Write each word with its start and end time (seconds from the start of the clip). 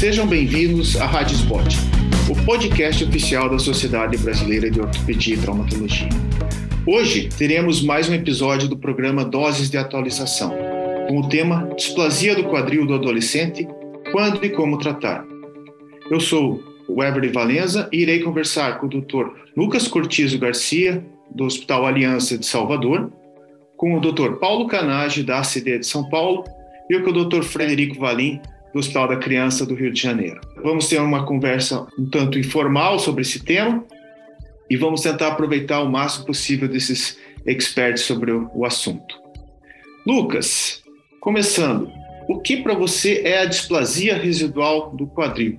Sejam 0.00 0.26
bem-vindos 0.26 0.96
à 0.96 1.04
Rádio 1.04 1.34
Spot, 1.34 1.74
o 2.30 2.46
podcast 2.46 3.04
oficial 3.04 3.50
da 3.50 3.58
Sociedade 3.58 4.16
Brasileira 4.16 4.70
de 4.70 4.80
Ortopedia 4.80 5.34
e 5.34 5.38
Traumatologia. 5.38 6.08
Hoje 6.86 7.28
teremos 7.28 7.82
mais 7.82 8.08
um 8.08 8.14
episódio 8.14 8.66
do 8.66 8.78
programa 8.78 9.26
Doses 9.26 9.68
de 9.68 9.76
Atualização, 9.76 10.56
com 11.06 11.18
o 11.18 11.28
tema 11.28 11.68
Displasia 11.76 12.34
do 12.34 12.44
quadril 12.44 12.86
do 12.86 12.94
adolescente, 12.94 13.68
quando 14.10 14.42
e 14.42 14.48
como 14.48 14.78
tratar. 14.78 15.22
Eu 16.10 16.18
sou 16.18 16.64
o 16.88 17.04
Everly 17.04 17.28
Valenza 17.28 17.86
e 17.92 17.98
irei 17.98 18.20
conversar 18.20 18.78
com 18.78 18.86
o 18.86 18.88
Dr. 18.88 19.26
Lucas 19.54 19.86
Cortizo 19.86 20.38
Garcia, 20.38 21.04
do 21.30 21.44
Hospital 21.44 21.84
Aliança 21.84 22.38
de 22.38 22.46
Salvador, 22.46 23.12
com 23.76 23.98
o 23.98 24.00
Dr. 24.00 24.38
Paulo 24.40 24.66
Canage, 24.66 25.22
da 25.22 25.40
ACD 25.40 25.78
de 25.78 25.86
São 25.86 26.08
Paulo, 26.08 26.44
e 26.88 26.98
com 27.00 27.10
o 27.10 27.24
Dr. 27.24 27.42
Frederico 27.42 28.00
Valim, 28.00 28.40
do 28.72 28.78
Hospital 28.78 29.08
da 29.08 29.16
Criança 29.16 29.66
do 29.66 29.74
Rio 29.74 29.92
de 29.92 30.00
Janeiro. 30.00 30.40
Vamos 30.62 30.88
ter 30.88 31.00
uma 31.00 31.24
conversa 31.24 31.86
um 31.98 32.08
tanto 32.08 32.38
informal 32.38 32.98
sobre 32.98 33.22
esse 33.22 33.42
tema 33.42 33.84
e 34.68 34.76
vamos 34.76 35.00
tentar 35.00 35.28
aproveitar 35.28 35.80
o 35.82 35.90
máximo 35.90 36.26
possível 36.26 36.68
desses 36.68 37.18
experts 37.44 38.02
sobre 38.04 38.30
o, 38.30 38.64
assunto. 38.64 39.18
Lucas, 40.06 40.82
começando, 41.20 41.90
o 42.28 42.38
que 42.38 42.58
para 42.58 42.74
você 42.74 43.22
é 43.24 43.40
a 43.40 43.44
displasia 43.44 44.16
residual 44.16 44.94
do 44.94 45.06
quadril? 45.06 45.58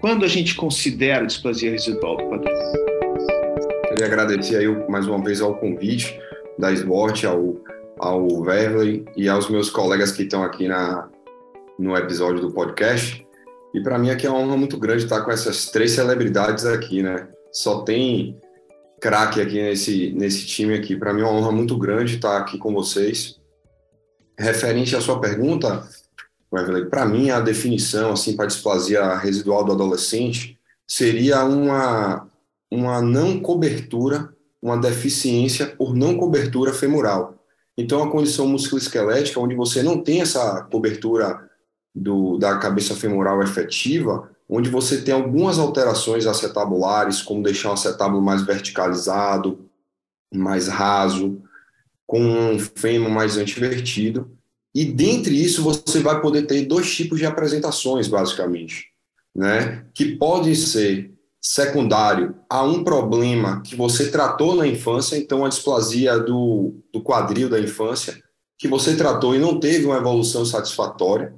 Quando 0.00 0.24
a 0.24 0.28
gente 0.28 0.54
considera 0.54 1.22
a 1.22 1.26
displasia 1.26 1.70
residual 1.70 2.18
do 2.18 2.24
quadril? 2.24 2.54
Queria 3.88 4.06
agradecer 4.06 4.56
aí 4.56 4.90
mais 4.90 5.06
uma 5.06 5.22
vez 5.22 5.40
ao 5.40 5.54
convite 5.54 6.14
da 6.58 6.70
SBOT, 6.72 7.26
ao, 7.26 7.56
ao 7.98 8.42
Verley 8.42 9.04
e 9.16 9.28
aos 9.28 9.48
meus 9.48 9.70
colegas 9.70 10.12
que 10.12 10.24
estão 10.24 10.42
aqui 10.42 10.68
na, 10.68 11.08
no 11.78 11.96
episódio 11.96 12.40
do 12.40 12.52
podcast. 12.52 13.26
E 13.72 13.82
para 13.82 13.98
mim 13.98 14.10
aqui 14.10 14.26
é 14.26 14.30
uma 14.30 14.38
honra 14.38 14.56
muito 14.56 14.78
grande 14.78 15.04
estar 15.04 15.22
com 15.22 15.30
essas 15.30 15.66
três 15.66 15.92
celebridades 15.92 16.64
aqui, 16.64 17.02
né? 17.02 17.28
Só 17.52 17.82
tem 17.82 18.38
craque 19.00 19.40
aqui 19.40 19.60
nesse, 19.60 20.12
nesse 20.12 20.46
time 20.46 20.74
aqui. 20.74 20.96
Para 20.96 21.12
mim 21.12 21.22
é 21.22 21.24
uma 21.24 21.32
honra 21.32 21.52
muito 21.52 21.76
grande 21.76 22.16
estar 22.16 22.38
aqui 22.38 22.56
com 22.56 22.72
vocês. 22.72 23.40
Referente 24.38 24.96
à 24.96 25.00
sua 25.00 25.20
pergunta, 25.20 25.86
para 26.90 27.04
mim 27.04 27.30
a 27.30 27.40
definição 27.40 28.12
assim 28.12 28.36
para 28.36 28.46
displasia 28.46 29.16
residual 29.16 29.64
do 29.64 29.72
adolescente 29.72 30.58
seria 30.86 31.44
uma 31.44 32.28
uma 32.70 33.00
não 33.00 33.38
cobertura, 33.38 34.34
uma 34.60 34.76
deficiência 34.76 35.66
por 35.66 35.94
não 35.94 36.16
cobertura 36.16 36.72
femoral. 36.72 37.34
Então, 37.76 38.02
a 38.02 38.10
condição 38.10 38.46
musculoesquelética, 38.48 39.40
onde 39.40 39.54
você 39.54 39.82
não 39.82 40.02
tem 40.02 40.20
essa 40.20 40.62
cobertura 40.62 41.48
do, 41.94 42.36
da 42.38 42.58
cabeça 42.58 42.94
femoral 42.94 43.42
efetiva, 43.42 44.28
onde 44.48 44.68
você 44.68 45.00
tem 45.00 45.14
algumas 45.14 45.58
alterações 45.58 46.26
acetabulares, 46.26 47.22
como 47.22 47.42
deixar 47.42 47.70
o 47.70 47.74
acetábulo 47.74 48.20
mais 48.20 48.42
verticalizado, 48.42 49.68
mais 50.32 50.68
raso, 50.68 51.40
com 52.06 52.20
um 52.20 52.58
fêmur 52.58 53.10
mais 53.10 53.36
antivertido. 53.36 54.30
E 54.74 54.84
dentre 54.84 55.40
isso, 55.40 55.62
você 55.62 56.00
vai 56.00 56.20
poder 56.20 56.42
ter 56.42 56.66
dois 56.66 56.94
tipos 56.94 57.18
de 57.18 57.26
apresentações, 57.26 58.08
basicamente, 58.08 58.88
né? 59.34 59.86
que 59.94 60.16
podem 60.16 60.54
ser 60.54 61.12
secundário 61.40 62.34
a 62.48 62.62
um 62.62 62.82
problema 62.82 63.60
que 63.60 63.76
você 63.76 64.10
tratou 64.10 64.56
na 64.56 64.66
infância, 64.66 65.16
então 65.16 65.44
a 65.44 65.48
displasia 65.48 66.18
do, 66.18 66.74
do 66.92 67.02
quadril 67.02 67.48
da 67.48 67.60
infância, 67.60 68.20
que 68.58 68.66
você 68.66 68.96
tratou 68.96 69.34
e 69.34 69.38
não 69.38 69.60
teve 69.60 69.84
uma 69.84 69.98
evolução 69.98 70.44
satisfatória, 70.44 71.34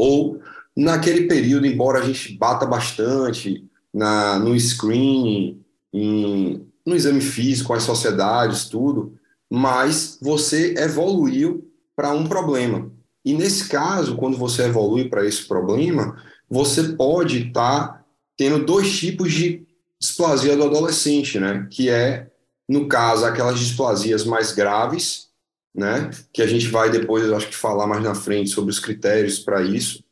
ou 0.00 0.40
naquele 0.74 1.26
período, 1.26 1.66
embora 1.66 1.98
a 1.98 2.02
gente 2.02 2.32
bata 2.38 2.64
bastante 2.64 3.68
na, 3.92 4.38
no 4.38 4.58
screening, 4.58 5.62
em, 5.92 6.66
no 6.86 6.96
exame 6.96 7.20
físico, 7.20 7.74
as 7.74 7.82
sociedades, 7.82 8.64
tudo, 8.64 9.14
mas 9.50 10.18
você 10.22 10.74
evoluiu 10.78 11.70
para 11.94 12.12
um 12.12 12.26
problema. 12.26 12.90
E 13.22 13.34
nesse 13.34 13.68
caso, 13.68 14.16
quando 14.16 14.38
você 14.38 14.64
evolui 14.64 15.08
para 15.08 15.26
esse 15.26 15.46
problema, 15.46 16.16
você 16.48 16.94
pode 16.94 17.48
estar 17.48 17.88
tá 17.88 18.04
tendo 18.36 18.64
dois 18.64 18.98
tipos 18.98 19.32
de 19.32 19.66
displasia 20.00 20.56
do 20.56 20.64
adolescente, 20.64 21.38
né? 21.38 21.66
Que 21.70 21.90
é, 21.90 22.28
no 22.66 22.88
caso, 22.88 23.26
aquelas 23.26 23.58
displasias 23.58 24.24
mais 24.24 24.52
graves, 24.52 25.29
né? 25.74 26.10
Que 26.32 26.42
a 26.42 26.46
gente 26.46 26.66
vai 26.68 26.90
depois, 26.90 27.30
acho 27.32 27.48
que 27.48 27.56
falar 27.56 27.86
mais 27.86 28.02
na 28.02 28.14
frente 28.14 28.50
sobre 28.50 28.70
os 28.70 28.78
critérios 28.78 29.38
para 29.38 29.62
isso. 29.62 30.04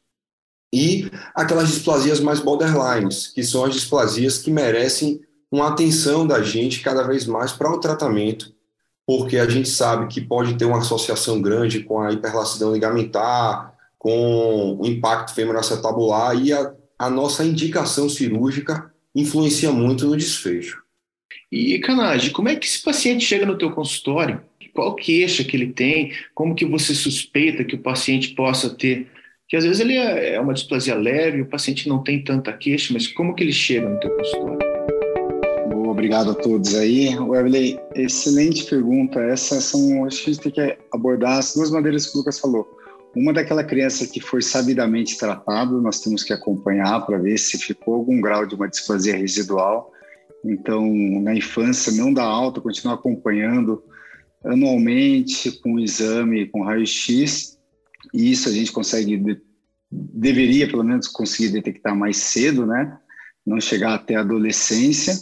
E 0.72 1.10
aquelas 1.34 1.68
displasias 1.68 2.20
mais 2.20 2.40
borderlines, 2.40 3.28
que 3.28 3.42
são 3.42 3.64
as 3.64 3.72
displasias 3.72 4.38
que 4.38 4.50
merecem 4.50 5.20
uma 5.50 5.68
atenção 5.68 6.26
da 6.26 6.42
gente 6.42 6.80
cada 6.80 7.02
vez 7.02 7.26
mais 7.26 7.52
para 7.52 7.72
o 7.72 7.80
tratamento, 7.80 8.54
porque 9.06 9.38
a 9.38 9.48
gente 9.48 9.68
sabe 9.68 10.06
que 10.06 10.20
pode 10.20 10.54
ter 10.58 10.66
uma 10.66 10.78
associação 10.78 11.40
grande 11.40 11.80
com 11.80 12.00
a 12.00 12.12
hiperlacidão 12.12 12.74
ligamentar, 12.74 13.74
com 13.98 14.78
o 14.78 14.86
impacto 14.86 15.34
femoroacetabular 15.34 16.36
e 16.36 16.52
a, 16.52 16.74
a 16.98 17.08
nossa 17.08 17.44
indicação 17.44 18.08
cirúrgica 18.08 18.92
influencia 19.14 19.72
muito 19.72 20.06
no 20.06 20.16
desfecho. 20.16 20.82
E, 21.50 21.78
Canage, 21.78 22.30
como 22.30 22.50
é 22.50 22.56
que 22.56 22.66
esse 22.66 22.82
paciente 22.82 23.24
chega 23.24 23.46
no 23.46 23.56
teu 23.56 23.72
consultório? 23.72 24.42
Qual 24.78 24.94
queixa 24.94 25.42
que 25.42 25.56
ele 25.56 25.72
tem, 25.72 26.12
como 26.32 26.54
que 26.54 26.64
você 26.64 26.94
suspeita 26.94 27.64
que 27.64 27.74
o 27.74 27.82
paciente 27.82 28.28
possa 28.36 28.70
ter, 28.70 29.08
que 29.48 29.56
às 29.56 29.64
vezes 29.64 29.80
ele 29.80 29.94
é, 29.94 30.34
é 30.34 30.40
uma 30.40 30.54
displasia 30.54 30.94
leve, 30.94 31.42
o 31.42 31.46
paciente 31.46 31.88
não 31.88 32.00
tem 32.00 32.22
tanta 32.22 32.52
queixa, 32.52 32.92
mas 32.92 33.08
como 33.08 33.34
que 33.34 33.42
ele 33.42 33.52
chega 33.52 33.88
no 33.88 33.98
teu 33.98 34.10
consultório? 34.16 34.68
Obrigado 35.90 36.30
a 36.30 36.34
todos 36.34 36.76
aí. 36.76 37.18
Wesley, 37.18 37.76
excelente 37.96 38.66
pergunta. 38.66 39.18
Essas 39.20 39.64
são, 39.64 40.04
acho 40.04 40.22
que 40.22 40.30
a 40.30 40.32
gente 40.32 40.42
tem 40.44 40.52
que 40.52 40.78
abordar 40.92 41.38
as 41.38 41.54
duas 41.54 41.72
maneiras 41.72 42.06
que 42.06 42.16
o 42.16 42.18
Lucas 42.20 42.38
falou. 42.38 42.68
Uma 43.16 43.32
daquela 43.32 43.64
criança 43.64 44.06
que 44.06 44.20
foi 44.20 44.40
sabidamente 44.40 45.18
tratado, 45.18 45.82
nós 45.82 45.98
temos 45.98 46.22
que 46.22 46.32
acompanhar 46.32 47.04
para 47.04 47.18
ver 47.18 47.36
se 47.36 47.58
ficou 47.58 47.94
algum 47.94 48.20
grau 48.20 48.46
de 48.46 48.54
uma 48.54 48.68
displasia 48.68 49.16
residual. 49.16 49.90
Então, 50.44 50.86
na 51.20 51.34
infância, 51.34 51.90
não 51.90 52.12
dá 52.12 52.22
alta, 52.22 52.60
continuar 52.60 52.94
acompanhando, 52.94 53.82
anualmente 54.44 55.50
com 55.60 55.78
exame, 55.78 56.46
com 56.46 56.62
raio-x, 56.62 57.58
e 58.14 58.30
isso 58.30 58.48
a 58.48 58.52
gente 58.52 58.72
consegue, 58.72 59.16
de, 59.16 59.40
deveria 59.90 60.68
pelo 60.68 60.84
menos 60.84 61.08
conseguir 61.08 61.50
detectar 61.50 61.96
mais 61.96 62.16
cedo, 62.16 62.66
né? 62.66 62.98
Não 63.44 63.60
chegar 63.60 63.94
até 63.94 64.14
a 64.14 64.20
adolescência. 64.20 65.14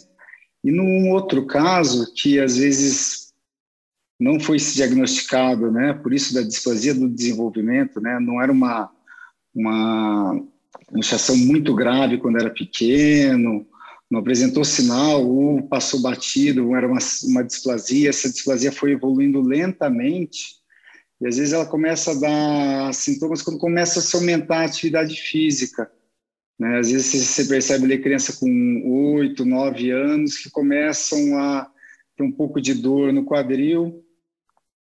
E 0.62 0.71
num 0.71 1.10
outro 1.10 1.47
caso, 1.47 2.12
que 2.15 2.38
às 2.38 2.56
vezes 2.56 3.32
não 4.19 4.41
foi 4.41 4.59
diagnosticado, 4.59 5.71
né? 5.71 5.93
Por 5.93 6.12
isso 6.12 6.34
da 6.34 6.43
displasia 6.43 6.94
do 6.94 7.09
desenvolvimento, 7.09 8.00
né? 8.00 8.19
Não 8.21 8.41
era 8.43 8.50
uma, 8.50 8.91
uma 9.54 10.43
inchação 10.94 11.37
muito 11.37 11.75
grave 11.75 12.19
quando 12.19 12.38
era 12.38 12.50
pequeno, 12.50 13.66
não 14.11 14.21
apresentou 14.21 14.65
sinal 14.65 15.27
ou 15.27 15.62
passou 15.62 16.00
batido, 16.00 16.75
era 16.75 16.87
uma, 16.87 16.99
uma 17.25 17.43
displasia, 17.43 18.09
essa 18.09 18.31
displasia 18.31 18.71
foi 18.71 18.93
evoluindo 18.93 19.41
lentamente, 19.41 20.56
e 21.21 21.27
às 21.27 21.37
vezes 21.37 21.53
ela 21.53 21.67
começa 21.67 22.12
a 22.12 22.15
dar 22.15 22.95
sintomas 22.95 23.43
quando 23.43 23.59
começa 23.59 23.99
a 23.99 24.03
se 24.03 24.15
aumentar 24.15 24.61
a 24.61 24.65
atividade 24.65 25.16
física. 25.16 25.91
Né? 26.59 26.78
Às 26.78 26.91
vezes 26.91 27.06
você 27.06 27.45
percebe 27.47 27.84
ali 27.84 27.99
criança 27.99 28.37
com 28.39 29.15
8, 29.16 29.45
9 29.45 29.91
anos 29.91 30.37
que 30.37 30.50
começam 30.50 31.39
a 31.39 31.71
ter 32.16 32.22
um 32.22 32.33
pouco 32.33 32.61
de 32.61 32.75
dor 32.75 33.12
no 33.12 33.25
quadril, 33.25 34.05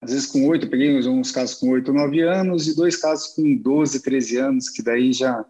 às 0.00 0.12
vezes 0.12 0.26
com 0.26 0.46
8, 0.46 0.66
eu 0.66 0.70
peguei 0.70 1.08
uns 1.08 1.32
casos 1.32 1.56
com 1.56 1.70
8, 1.70 1.92
9 1.92 2.20
anos, 2.20 2.68
e 2.68 2.76
dois 2.76 2.96
casos 2.96 3.34
com 3.34 3.56
12, 3.56 4.00
13 4.00 4.36
anos, 4.36 4.68
que 4.70 4.82
daí 4.82 5.12
já 5.12 5.44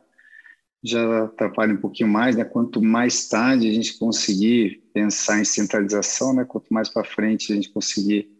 já 0.82 1.24
atrapalha 1.24 1.74
um 1.74 1.78
pouquinho 1.78 2.08
mais, 2.08 2.36
né? 2.36 2.44
Quanto 2.44 2.80
mais 2.80 3.28
tarde 3.28 3.68
a 3.68 3.72
gente 3.72 3.98
conseguir 3.98 4.82
pensar 4.92 5.40
em 5.40 5.44
centralização, 5.44 6.32
né? 6.32 6.44
Quanto 6.44 6.72
mais 6.72 6.88
para 6.88 7.04
frente 7.04 7.52
a 7.52 7.56
gente 7.56 7.70
conseguir 7.70 8.30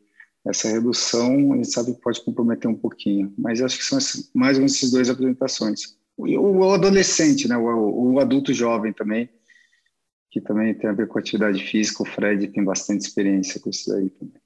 essa 0.47 0.69
redução, 0.69 1.53
a 1.53 1.57
gente 1.57 1.71
sabe 1.71 1.95
que 1.95 2.01
pode 2.01 2.23
comprometer 2.23 2.71
um 2.71 2.75
pouquinho. 2.75 3.33
Mas 3.37 3.61
acho 3.61 3.79
que 3.79 3.85
são 3.85 3.99
mais 4.33 4.57
ou 4.57 4.61
menos 4.61 4.77
essas 4.77 4.91
duas 4.91 5.11
apresentações. 5.11 5.97
O, 6.17 6.73
adolescente, 6.73 7.49
né? 7.49 7.57
O, 7.57 8.13
o, 8.13 8.21
adulto 8.21 8.53
jovem 8.53 8.93
também, 8.93 9.29
que 10.31 10.41
também 10.41 10.75
tem 10.75 10.89
a 10.89 10.93
ver 10.93 11.09
com 11.09 11.19
atividade 11.19 11.63
física. 11.63 12.03
O 12.03 12.07
Fred 12.07 12.49
tem 12.49 12.65
bastante 12.65 13.03
experiência 13.03 13.61
com 13.61 13.71
isso 13.71 13.93
aí 13.93 14.11
também. 14.11 14.41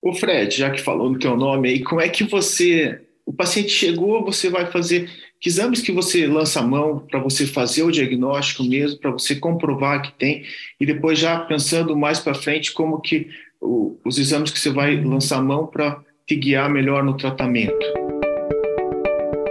O 0.00 0.12
Fred, 0.14 0.56
já 0.56 0.70
que 0.70 0.82
falou 0.82 1.10
no 1.10 1.18
teu 1.18 1.36
nome 1.36 1.68
aí, 1.68 1.82
como 1.82 2.00
é 2.00 2.08
que 2.08 2.24
você 2.24 3.00
o 3.26 3.32
paciente 3.32 3.70
chegou, 3.70 4.24
você 4.24 4.50
vai 4.50 4.70
fazer 4.70 5.10
que 5.44 5.50
exames 5.50 5.82
que 5.82 5.92
você 5.92 6.26
lança 6.26 6.60
a 6.60 6.62
mão 6.62 7.00
para 7.00 7.20
você 7.20 7.46
fazer 7.46 7.82
o 7.82 7.90
diagnóstico 7.90 8.64
mesmo, 8.64 8.98
para 8.98 9.10
você 9.10 9.36
comprovar 9.36 10.00
que 10.00 10.10
tem, 10.14 10.42
e 10.80 10.86
depois 10.86 11.18
já 11.18 11.38
pensando 11.38 11.94
mais 11.94 12.18
para 12.18 12.32
frente 12.32 12.72
como 12.72 12.98
que 12.98 13.28
o, 13.60 13.94
os 14.06 14.18
exames 14.18 14.50
que 14.50 14.58
você 14.58 14.70
vai 14.70 14.98
lançar 15.04 15.40
a 15.40 15.42
mão 15.42 15.66
para 15.66 16.02
te 16.26 16.34
guiar 16.34 16.70
melhor 16.70 17.04
no 17.04 17.14
tratamento. 17.14 17.76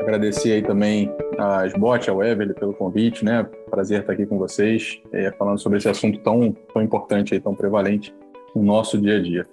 agradecer 0.02 0.54
aí 0.54 0.64
também 0.64 1.12
a 1.38 1.68
SBOT, 1.68 2.10
ao 2.10 2.24
Evelyn 2.24 2.56
pelo 2.56 2.74
convite, 2.74 3.24
né? 3.24 3.48
Prazer 3.70 4.02
estar 4.02 4.14
aqui 4.14 4.26
com 4.26 4.40
vocês, 4.40 5.00
é, 5.12 5.32
falando 5.34 5.60
sobre 5.60 5.78
esse 5.78 5.88
assunto 5.88 6.18
tão, 6.22 6.58
tão 6.74 6.82
importante 6.82 7.36
e 7.36 7.40
tão 7.40 7.54
prevalente 7.54 8.12
no 8.56 8.64
nosso 8.64 9.00
dia 9.00 9.18
a 9.18 9.22
dia. 9.22 9.48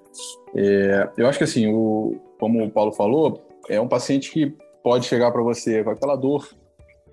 É, 0.57 1.07
eu 1.19 1.27
acho 1.29 1.37
que 1.37 1.45
assim, 1.45 1.67
o, 1.67 2.19
como 2.39 2.65
o 2.65 2.71
Paulo 2.71 2.93
falou, 2.93 3.47
é 3.69 3.79
um 3.79 3.87
paciente 3.87 4.33
que 4.33 4.55
pode 4.83 5.07
chegar 5.07 5.31
para 5.31 5.43
você 5.43 5.85
com 5.85 5.91
aquela 5.91 6.17
dor 6.17 6.49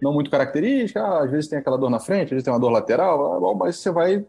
não 0.02 0.14
muito 0.14 0.30
característica, 0.30 1.02
ah, 1.02 1.24
às 1.24 1.32
vezes 1.32 1.50
tem 1.50 1.60
aquela 1.60 1.78
dor 1.78 1.90
na 1.90 2.00
frente, 2.00 2.26
às 2.26 2.30
vezes 2.32 2.44
tem 2.44 2.54
uma 2.54 2.60
dor 2.60 2.70
lateral, 2.70 3.56
mas 3.56 3.78
você 3.78 3.92
vai 3.92 4.26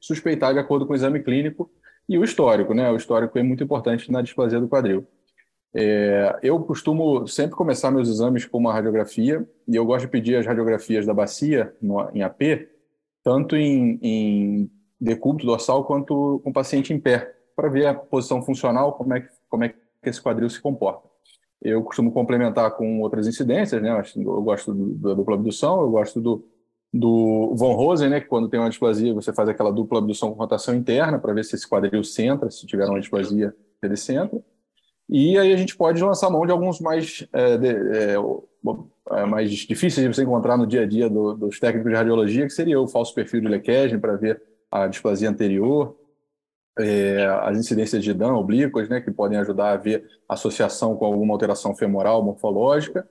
suspeitar 0.00 0.52
de 0.52 0.60
acordo 0.60 0.86
com 0.86 0.92
o 0.92 0.96
exame 0.96 1.22
clínico 1.22 1.70
e 2.08 2.16
o 2.18 2.24
histórico, 2.24 2.72
né? 2.72 2.90
O 2.90 2.96
histórico 2.96 3.38
é 3.38 3.42
muito 3.42 3.62
importante 3.62 4.10
na 4.10 4.22
displasia 4.22 4.60
do 4.60 4.68
quadril. 4.68 5.06
É, 5.74 6.38
eu 6.42 6.58
costumo 6.60 7.26
sempre 7.26 7.54
começar 7.54 7.90
meus 7.90 8.08
exames 8.08 8.46
com 8.46 8.58
uma 8.58 8.72
radiografia 8.72 9.46
e 9.66 9.76
eu 9.76 9.84
gosto 9.84 10.06
de 10.06 10.10
pedir 10.10 10.36
as 10.36 10.46
radiografias 10.46 11.04
da 11.04 11.12
bacia 11.12 11.74
no, 11.82 12.08
em 12.14 12.22
AP, 12.22 12.68
tanto 13.22 13.54
em, 13.54 13.98
em 14.00 14.70
decúbito 14.98 15.46
dorsal 15.46 15.84
quanto 15.84 16.40
com 16.42 16.50
o 16.50 16.52
paciente 16.52 16.92
em 16.92 16.98
pé, 16.98 17.34
para 17.54 17.68
ver 17.68 17.86
a 17.86 17.94
posição 17.94 18.40
funcional, 18.40 18.94
como 18.94 19.14
é, 19.14 19.20
que, 19.20 19.28
como 19.48 19.64
é 19.64 19.68
que 19.68 19.76
esse 20.04 20.22
quadril 20.22 20.48
se 20.48 20.60
comporta. 20.60 21.07
Eu 21.60 21.82
costumo 21.82 22.12
complementar 22.12 22.70
com 22.76 23.00
outras 23.00 23.26
incidências, 23.26 23.82
né? 23.82 23.90
Eu 24.16 24.42
gosto 24.42 24.72
da 24.74 25.14
dupla 25.14 25.34
abdução, 25.34 25.80
eu 25.80 25.90
gosto 25.90 26.20
do, 26.20 26.44
do 26.92 27.54
Von 27.56 27.74
Rosen, 27.74 28.08
né? 28.10 28.20
Que 28.20 28.28
quando 28.28 28.48
tem 28.48 28.60
uma 28.60 28.68
displasia, 28.68 29.12
você 29.12 29.32
faz 29.32 29.48
aquela 29.48 29.72
dupla 29.72 29.98
abdução 29.98 30.30
com 30.30 30.38
rotação 30.38 30.74
interna 30.74 31.18
para 31.18 31.32
ver 31.32 31.44
se 31.44 31.56
esse 31.56 31.68
quadril 31.68 32.04
centra, 32.04 32.50
se 32.50 32.66
tiver 32.66 32.86
uma 32.86 33.00
displasia, 33.00 33.54
ele 33.82 33.96
centra. 33.96 34.40
E 35.08 35.38
aí 35.38 35.52
a 35.52 35.56
gente 35.56 35.76
pode 35.76 36.02
lançar 36.02 36.30
mão 36.30 36.44
de 36.44 36.52
alguns 36.52 36.80
mais, 36.80 37.26
é, 37.32 37.56
de, 37.56 37.68
é, 37.68 38.14
é, 39.12 39.24
mais 39.24 39.50
difíceis 39.50 40.06
de 40.06 40.14
você 40.14 40.22
encontrar 40.22 40.56
no 40.56 40.66
dia 40.66 40.82
a 40.82 40.86
dia 40.86 41.08
do, 41.08 41.34
dos 41.34 41.58
técnicos 41.58 41.90
de 41.90 41.96
radiologia, 41.96 42.44
que 42.44 42.52
seria 42.52 42.78
o 42.78 42.86
falso 42.86 43.14
perfil 43.14 43.40
de 43.40 43.48
Lequesne 43.48 43.98
para 43.98 44.16
ver 44.16 44.40
a 44.70 44.86
displasia 44.86 45.30
anterior, 45.30 45.96
é, 46.78 47.26
as 47.42 47.58
incidências 47.58 48.02
de 48.02 48.12
dano 48.14 48.36
oblíquas, 48.36 48.88
né, 48.88 49.00
que 49.00 49.10
podem 49.10 49.38
ajudar 49.38 49.72
a 49.72 49.76
ver 49.76 50.08
associação 50.28 50.96
com 50.96 51.04
alguma 51.04 51.34
alteração 51.34 51.74
femoral 51.74 52.22
morfológica. 52.22 53.08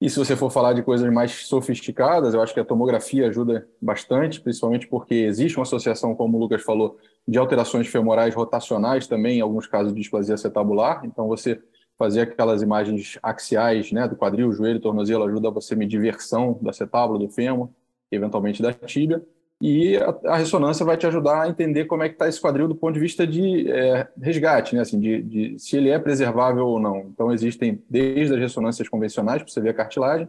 E 0.00 0.10
se 0.10 0.18
você 0.18 0.34
for 0.34 0.50
falar 0.50 0.72
de 0.72 0.82
coisas 0.82 1.12
mais 1.12 1.46
sofisticadas, 1.46 2.34
eu 2.34 2.42
acho 2.42 2.52
que 2.52 2.58
a 2.58 2.64
tomografia 2.64 3.28
ajuda 3.28 3.68
bastante, 3.80 4.40
principalmente 4.40 4.88
porque 4.88 5.14
existe 5.14 5.56
uma 5.56 5.62
associação, 5.62 6.14
como 6.14 6.36
o 6.36 6.40
Lucas 6.40 6.62
falou, 6.62 6.98
de 7.26 7.38
alterações 7.38 7.86
femorais 7.86 8.34
rotacionais 8.34 9.06
também, 9.06 9.38
em 9.38 9.40
alguns 9.40 9.68
casos 9.68 9.94
de 9.94 10.00
displasia 10.00 10.34
acetabular. 10.34 11.02
Então, 11.04 11.28
você 11.28 11.62
fazer 11.96 12.22
aquelas 12.22 12.62
imagens 12.62 13.16
axiais 13.22 13.92
né, 13.92 14.08
do 14.08 14.16
quadril, 14.16 14.50
joelho, 14.50 14.80
tornozelo, 14.80 15.22
ajuda 15.22 15.52
você 15.52 15.74
a 15.74 15.76
medir 15.76 16.00
versão 16.00 16.58
da 16.60 16.70
acetábula, 16.70 17.16
do 17.16 17.28
fêmur, 17.28 17.68
eventualmente 18.10 18.60
da 18.60 18.72
tíbia. 18.72 19.22
E 19.64 19.96
a, 19.96 20.32
a, 20.32 20.36
ressonância 20.38 20.84
vai 20.84 20.96
te 20.96 21.06
ajudar 21.06 21.42
a 21.42 21.48
entender 21.48 21.84
como 21.84 22.02
é 22.02 22.08
que 22.08 22.16
está 22.16 22.28
esse 22.28 22.40
quadril 22.40 22.66
do 22.66 22.74
ponto 22.74 22.94
de 22.94 22.98
vista 22.98 23.24
de 23.24 23.70
é, 23.70 24.08
resgate, 24.20 24.74
né? 24.74 24.80
assim, 24.80 24.98
de, 24.98 25.22
de, 25.22 25.56
se 25.56 25.76
ele 25.76 25.88
é 25.88 26.00
preservável 26.00 26.66
ou 26.66 26.80
não. 26.80 27.02
Então, 27.02 27.32
existem 27.32 27.80
desde 27.88 28.34
as 28.34 28.40
ressonâncias 28.40 28.88
convencionais, 28.88 29.40
para 29.40 29.52
você 29.52 29.60
ver 29.60 29.68
a 29.68 29.74
cartilagem, 29.74 30.28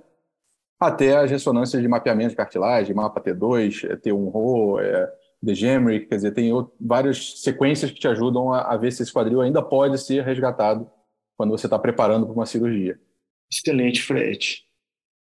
até 0.80 1.18
as 1.18 1.32
ressonâncias 1.32 1.82
de 1.82 1.88
mapeamento 1.88 2.30
de 2.30 2.36
cartilagem, 2.36 2.94
mapa 2.94 3.20
T2, 3.20 4.00
T1-RO, 4.02 4.80
é, 4.80 5.12
Degemery, 5.42 6.06
quer 6.06 6.18
dizer, 6.18 6.32
tem 6.34 6.54
outro, 6.54 6.72
várias 6.80 7.42
sequências 7.42 7.90
que 7.90 8.00
te 8.00 8.08
ajudam 8.08 8.54
a, 8.54 8.62
a 8.74 8.78
ver 8.78 8.92
se 8.92 9.02
esse 9.02 9.12
quadril 9.12 9.42
ainda 9.42 9.64
pode 9.64 9.98
ser 9.98 10.24
resgatado 10.24 10.88
quando 11.36 11.50
você 11.50 11.66
está 11.66 11.80
preparando 11.80 12.28
para 12.28 12.36
uma 12.36 12.46
cirurgia. 12.46 13.00
Excelente, 13.52 14.04
Fred. 14.04 14.62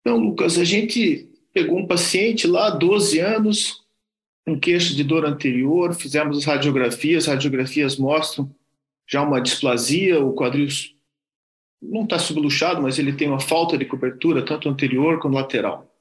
Então, 0.01 0.17
Lucas, 0.17 0.59
a 0.59 0.65
gente 0.65 1.29
pegou 1.53 1.77
um 1.77 1.89
paciente 1.89 2.47
lá, 2.47 2.71
12 2.71 3.19
anos, 3.19 3.85
um 4.47 4.59
queixo 4.59 4.95
de 4.95 5.03
dor 5.03 5.25
anterior, 5.25 5.95
fizemos 5.95 6.39
as 6.39 6.45
radiografias, 6.45 7.25
as 7.25 7.35
radiografias 7.35 7.97
mostram 7.97 8.55
já 9.09 9.23
uma 9.23 9.41
displasia, 9.41 10.21
o 10.21 10.33
quadril 10.33 10.69
não 11.81 12.05
está 12.05 12.19
subluxado, 12.19 12.83
mas 12.83 12.99
ele 12.99 13.13
tem 13.13 13.29
uma 13.29 13.41
falta 13.41 13.77
de 13.77 13.85
cobertura, 13.85 14.45
tanto 14.45 14.69
anterior 14.69 15.21
quanto 15.21 15.35
lateral. 15.35 15.93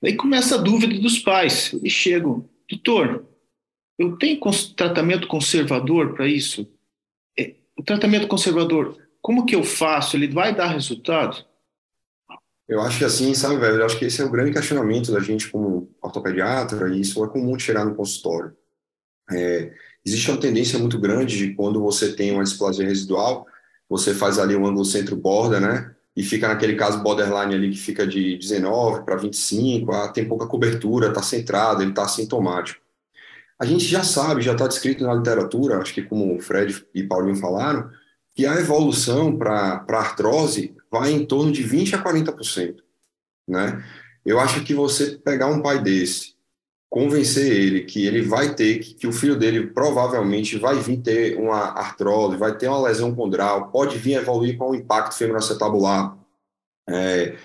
Daí 0.00 0.14
começa 0.14 0.56
a 0.56 0.62
dúvida 0.62 0.98
dos 1.00 1.18
pais. 1.18 1.72
Eles 1.72 1.92
chegam, 1.92 2.48
doutor, 2.68 3.26
eu 3.98 4.16
tenho 4.16 4.38
tratamento 4.76 5.26
conservador 5.26 6.14
para 6.14 6.28
isso? 6.28 6.70
É, 7.38 7.54
o 7.76 7.82
tratamento 7.82 8.28
conservador, 8.28 8.96
como 9.20 9.46
que 9.46 9.56
eu 9.56 9.64
faço? 9.64 10.16
Ele 10.16 10.28
vai 10.28 10.54
dar 10.54 10.68
resultado? 10.68 11.44
Eu 12.68 12.80
acho 12.80 12.98
que 12.98 13.04
assim, 13.04 13.32
sabe, 13.32 13.56
velho, 13.56 13.76
eu 13.76 13.86
acho 13.86 13.98
que 13.98 14.06
esse 14.06 14.20
é 14.20 14.24
o 14.24 14.30
grande 14.30 14.52
questionamento 14.52 15.12
da 15.12 15.20
gente 15.20 15.48
como 15.48 15.88
ortopediatra, 16.02 16.88
e 16.88 17.00
isso 17.00 17.24
é 17.24 17.28
comum 17.28 17.56
tirar 17.56 17.84
no 17.84 17.94
consultório. 17.94 18.56
É, 19.30 19.72
existe 20.04 20.30
uma 20.30 20.40
tendência 20.40 20.78
muito 20.78 20.98
grande 20.98 21.36
de 21.36 21.54
quando 21.54 21.80
você 21.80 22.14
tem 22.14 22.32
uma 22.32 22.42
displasia 22.42 22.86
residual, 22.86 23.46
você 23.88 24.12
faz 24.12 24.38
ali 24.38 24.56
um 24.56 24.66
ângulo 24.66 24.84
centro-borda, 24.84 25.60
né, 25.60 25.94
e 26.16 26.22
fica 26.22 26.48
naquele 26.48 26.74
caso 26.74 27.02
borderline 27.02 27.54
ali 27.54 27.70
que 27.70 27.78
fica 27.78 28.06
de 28.06 28.36
19 28.38 29.04
para 29.04 29.16
25, 29.16 29.92
ah, 29.92 30.08
tem 30.08 30.26
pouca 30.26 30.46
cobertura, 30.46 31.08
está 31.08 31.22
centrado, 31.22 31.82
ele 31.82 31.90
está 31.90 32.04
assintomático. 32.04 32.80
A 33.58 33.64
gente 33.64 33.84
já 33.84 34.02
sabe, 34.02 34.42
já 34.42 34.52
está 34.52 34.66
descrito 34.66 35.04
na 35.04 35.14
literatura, 35.14 35.78
acho 35.78 35.94
que 35.94 36.02
como 36.02 36.36
o 36.36 36.40
Fred 36.40 36.84
e 36.94 37.02
Paulinho 37.04 37.36
falaram, 37.36 37.90
que 38.36 38.44
a 38.44 38.60
evolução 38.60 39.34
para 39.34 39.82
artrose 39.88 40.76
vai 40.90 41.10
em 41.10 41.24
torno 41.24 41.50
de 41.50 41.64
20% 41.64 41.94
a 41.94 42.04
40%. 42.04 42.76
Né? 43.48 43.82
Eu 44.26 44.38
acho 44.38 44.62
que 44.62 44.74
você 44.74 45.12
pegar 45.12 45.46
um 45.46 45.62
pai 45.62 45.82
desse, 45.82 46.34
convencer 46.90 47.50
ele 47.50 47.84
que 47.84 48.06
ele 48.06 48.20
vai 48.20 48.54
ter, 48.54 48.80
que, 48.80 49.06
o 49.06 49.12
filho 49.12 49.38
dele 49.38 49.68
provavelmente 49.68 50.58
vai 50.58 50.78
vir 50.78 50.98
ter 50.98 51.38
uma 51.38 51.60
artrose, 51.78 52.36
vai 52.36 52.54
ter 52.54 52.68
uma 52.68 52.86
lesão 52.86 53.14
condral, 53.14 53.70
pode 53.70 53.96
vir 53.96 54.18
evoluir 54.18 54.58
com 54.58 54.72
um 54.72 54.74
impacto 54.74 55.16
femoroacetabular, 55.16 56.18
é, 56.88 57.36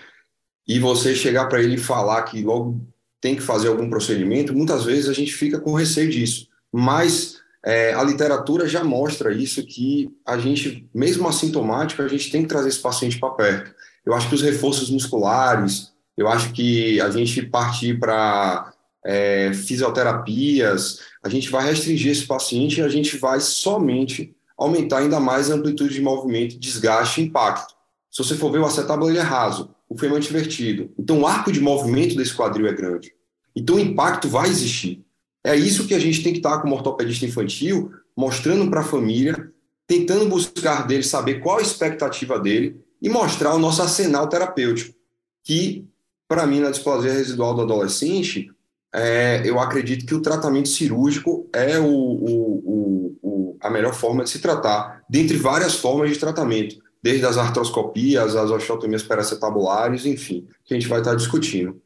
e 0.67 0.77
você 0.77 1.15
chegar 1.15 1.45
para 1.45 1.63
ele 1.63 1.77
falar 1.77 2.21
que 2.23 2.43
logo 2.43 2.85
tem 3.21 3.35
que 3.35 3.41
fazer 3.41 3.69
algum 3.69 3.89
procedimento, 3.89 4.53
muitas 4.53 4.83
vezes 4.83 5.07
a 5.07 5.13
gente 5.13 5.31
fica 5.31 5.57
com 5.57 5.73
receio 5.73 6.09
disso. 6.09 6.49
Mas 6.71 7.40
é, 7.63 7.94
a 7.94 8.04
literatura 8.04 8.68
já 8.68 8.84
mostra 8.84 9.34
isso, 9.34 9.66
que 9.66 10.10
a 10.25 10.38
gente, 10.38 10.90
mesmo 10.94 11.28
assintomático, 11.28 12.02
a 12.02 12.08
gente 12.08 12.31
tem 12.31 12.42
que 12.42 12.48
trazer 12.48 12.69
esse 12.69 12.80
paciente 12.80 13.19
para 13.19 13.30
perto. 13.31 13.74
Eu 14.06 14.13
acho 14.13 14.28
que 14.28 14.36
os 14.36 14.42
reforços 14.42 14.90
musculares, 14.90 15.92
eu 16.18 16.28
acho 16.28 16.52
que 16.52 17.00
a 17.00 17.10
gente 17.12 17.42
partir 17.44 18.00
para 18.00 18.74
é, 19.06 19.53
fisioterapias, 19.53 21.00
a 21.24 21.30
gente 21.30 21.50
vai 21.50 21.65
restringir 21.65 22.12
esse 22.12 22.25
paciente 22.25 22.80
e 22.80 22.84
a 22.84 22.89
gente 22.89 23.18
vai 23.18 23.39
somente 23.39 24.36
aumentar 24.58 25.00
ainda 25.00 25.20
mais 25.20 25.50
a 25.50 25.56
amplitude 25.56 25.94
de 25.94 26.01
movimento, 26.01 26.60
desgaste 26.60 27.22
e 27.22 27.25
impacto. 27.25 27.75
Se 28.12 28.24
você 28.24 28.36
for 28.36 28.51
ver 28.51 28.60
o 28.60 28.65
acetábulo, 28.65 29.10
ele 29.10 29.20
é 29.20 29.24
raso, 29.24 29.74
o 29.88 29.98
fêmur 29.98 30.18
é 30.18 30.20
invertido. 30.20 30.91
Então, 30.98 31.22
o 31.22 31.27
arco 31.27 31.51
de 31.51 31.62
movimento 31.62 32.15
desse 32.15 32.34
quadril 32.34 32.68
é 32.68 32.74
grande. 32.74 33.13
Então, 33.56 33.75
o 33.75 33.80
impacto 33.80 34.27
vai 34.27 34.50
existir. 34.50 35.03
É 35.43 35.55
isso 35.55 35.88
que 35.88 35.93
a 35.93 36.00
gente 36.00 36.24
tem 36.24 36.33
que 36.33 36.39
estar 36.39 36.60
como 36.62 36.75
ortopedista 36.75 37.25
infantil, 37.25 37.91
mostrando 38.15 38.69
para 38.69 38.81
a 38.81 38.86
família, 38.86 39.51
tentando 39.88 40.27
buscar 40.29 40.86
dele, 40.86 41.03
saber 41.03 41.39
qual 41.39 41.57
a 41.57 41.62
expectativa 41.62 42.39
dele 42.39 42.79
e 43.01 43.10
mostrar 43.10 43.55
o 43.55 43.60
nosso 43.60 43.81
arsenal 43.81 44.27
terapêutico, 44.27 44.95
que, 45.43 45.86
para 46.27 46.45
mim, 46.45 46.60
na 46.60 46.69
displasia 46.69 47.12
residual 47.12 47.55
do 47.55 47.62
adolescente, 47.62 48.51
é, 48.93 49.41
eu 49.43 49.60
acredito 49.60 50.05
que 50.05 50.13
o 50.13 50.21
tratamento 50.21 50.69
cirúrgico 50.69 51.50
é 51.51 51.79
o, 51.79 51.88
o, 51.88 53.17
o, 53.24 53.57
a 53.60 53.69
melhor 53.69 53.95
forma 53.95 54.24
de 54.24 54.29
se 54.29 54.39
tratar, 54.39 55.03
dentre 55.10 55.38
várias 55.38 55.75
formas 55.75 56.12
de 56.12 56.19
tratamento, 56.19 56.75
desde 57.01 57.25
as 57.25 57.38
artroscopias, 57.38 58.36
as 58.36 58.51
osteotomias 58.51 59.01
paracetabulares, 59.01 60.05
enfim, 60.05 60.48
que 60.63 60.75
a 60.75 60.79
gente 60.79 60.88
vai 60.88 61.00
estar 61.00 61.15
discutindo 61.15 61.81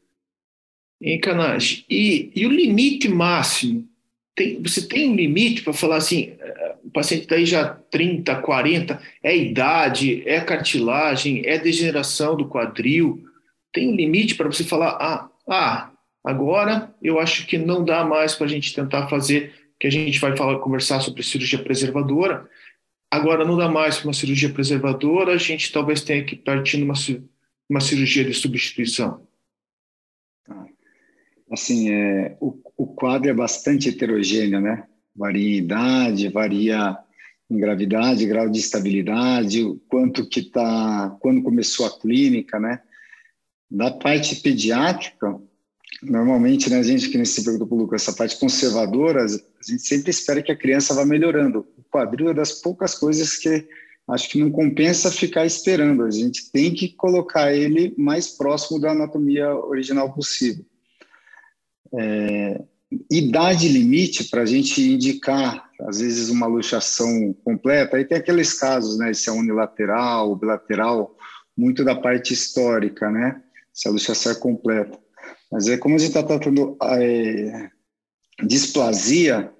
em. 1.00 1.84
E, 1.88 2.30
e 2.34 2.46
o 2.46 2.50
limite 2.50 3.08
máximo? 3.08 3.88
Tem, 4.34 4.62
você 4.62 4.86
tem 4.86 5.10
um 5.10 5.16
limite 5.16 5.62
para 5.62 5.72
falar 5.72 5.96
assim, 5.96 6.34
eh, 6.38 6.76
o 6.84 6.90
paciente 6.90 7.22
está 7.22 7.36
aí 7.36 7.46
já 7.46 7.68
30, 7.90 8.36
40, 8.42 9.00
é 9.22 9.36
idade, 9.36 10.22
é 10.28 10.40
cartilagem, 10.40 11.42
é 11.46 11.58
degeneração 11.58 12.36
do 12.36 12.46
quadril. 12.46 13.24
Tem 13.72 13.88
um 13.88 13.96
limite 13.96 14.34
para 14.34 14.46
você 14.46 14.62
falar, 14.62 14.90
ah, 15.00 15.30
ah, 15.48 15.90
agora 16.22 16.94
eu 17.02 17.18
acho 17.18 17.46
que 17.46 17.56
não 17.56 17.82
dá 17.82 18.04
mais 18.04 18.34
para 18.34 18.46
a 18.46 18.48
gente 18.48 18.74
tentar 18.74 19.08
fazer, 19.08 19.54
que 19.80 19.86
a 19.86 19.90
gente 19.90 20.18
vai 20.18 20.36
falar, 20.36 20.58
conversar 20.58 21.00
sobre 21.00 21.22
cirurgia 21.22 21.58
preservadora. 21.58 22.46
Agora 23.10 23.44
não 23.44 23.56
dá 23.56 23.68
mais 23.68 23.96
para 23.96 24.08
uma 24.08 24.14
cirurgia 24.14 24.50
preservadora, 24.50 25.32
a 25.32 25.38
gente 25.38 25.72
talvez 25.72 26.02
tenha 26.02 26.24
que 26.24 26.36
partir 26.36 26.76
numa 26.76 26.94
uma 27.68 27.80
cirurgia 27.80 28.24
de 28.24 28.34
substituição. 28.34 29.26
Assim, 31.50 31.90
é, 31.90 32.36
o, 32.40 32.58
o 32.76 32.86
quadro 32.86 33.30
é 33.30 33.34
bastante 33.34 33.88
heterogêneo, 33.88 34.60
né? 34.60 34.84
Varia 35.14 35.56
em 35.56 35.58
idade, 35.58 36.28
varia 36.28 36.98
em 37.48 37.56
gravidade, 37.58 38.26
grau 38.26 38.50
de 38.50 38.58
estabilidade, 38.58 39.64
quanto 39.88 40.28
que 40.28 40.42
tá, 40.42 41.16
quando 41.20 41.42
começou 41.42 41.86
a 41.86 41.98
clínica, 41.98 42.58
né? 42.58 42.80
Da 43.70 43.90
parte 43.90 44.36
pediátrica, 44.36 45.40
normalmente, 46.02 46.68
né, 46.68 46.78
a 46.78 46.82
gente 46.82 47.08
que 47.08 47.18
nesse 47.18 47.48
o 47.48 47.74
Lucas, 47.74 48.02
essa 48.02 48.12
parte 48.12 48.38
conservadora, 48.38 49.24
a 49.24 49.28
gente 49.28 49.82
sempre 49.82 50.10
espera 50.10 50.42
que 50.42 50.52
a 50.52 50.56
criança 50.56 50.94
vá 50.94 51.04
melhorando. 51.04 51.66
O 51.76 51.82
quadril 51.84 52.30
é 52.30 52.34
das 52.34 52.52
poucas 52.60 52.94
coisas 52.94 53.36
que 53.36 53.66
acho 54.08 54.28
que 54.28 54.38
não 54.38 54.50
compensa 54.50 55.10
ficar 55.10 55.46
esperando. 55.46 56.04
A 56.04 56.10
gente 56.10 56.50
tem 56.50 56.72
que 56.72 56.88
colocar 56.94 57.52
ele 57.52 57.94
mais 57.96 58.28
próximo 58.28 58.80
da 58.80 58.92
anatomia 58.92 59.52
original 59.54 60.12
possível. 60.12 60.64
É, 61.94 62.62
idade 63.10 63.68
limite 63.68 64.24
para 64.24 64.42
a 64.42 64.46
gente 64.46 64.80
indicar, 64.80 65.68
às 65.82 66.00
vezes, 66.00 66.28
uma 66.28 66.46
luxação 66.46 67.34
completa. 67.44 67.96
Aí 67.96 68.04
tem 68.04 68.18
aqueles 68.18 68.54
casos, 68.54 68.98
né? 68.98 69.12
Se 69.12 69.28
é 69.28 69.32
unilateral, 69.32 70.36
bilateral, 70.36 71.16
muito 71.56 71.84
da 71.84 71.94
parte 71.94 72.32
histórica, 72.32 73.10
né? 73.10 73.42
Se 73.72 73.88
a 73.88 73.90
luxação 73.90 74.32
é 74.32 74.34
completa. 74.34 74.98
Mas 75.50 75.68
é 75.68 75.76
como 75.76 75.94
a 75.94 75.98
gente 75.98 76.08
está 76.08 76.22
tratando 76.22 76.76
é, 76.82 77.70
displasia, 78.44 79.52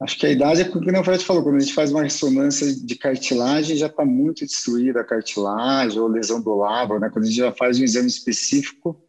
acho 0.00 0.18
que 0.18 0.26
a 0.26 0.30
idade 0.30 0.62
é 0.62 0.64
como 0.64 1.00
o 1.00 1.04
Fred 1.04 1.24
falou, 1.24 1.42
quando 1.42 1.56
a 1.56 1.60
gente 1.60 1.74
faz 1.74 1.90
uma 1.90 2.02
ressonância 2.02 2.74
de 2.74 2.94
cartilagem, 2.96 3.76
já 3.76 3.86
está 3.86 4.04
muito 4.04 4.44
destruída 4.44 5.00
a 5.00 5.04
cartilagem 5.04 5.98
ou 5.98 6.08
lesão 6.08 6.40
do 6.40 6.54
lábio, 6.54 6.98
né? 6.98 7.08
Quando 7.10 7.24
a 7.24 7.28
gente 7.28 7.38
já 7.38 7.52
faz 7.52 7.78
um 7.78 7.84
exame 7.84 8.08
específico 8.08 9.00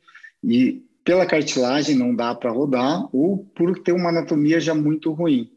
e 0.44 0.84
pela 1.06 1.26
cartilagem 1.26 1.96
não 1.96 2.16
dá 2.16 2.34
para 2.34 2.52
rodar 2.52 3.08
ou 3.16 3.46
por 3.56 3.78
ter 3.80 3.92
uma 3.92 4.10
anatomia 4.10 4.60
já 4.60 4.74
muito 4.74 5.14
ruim. 5.14 5.52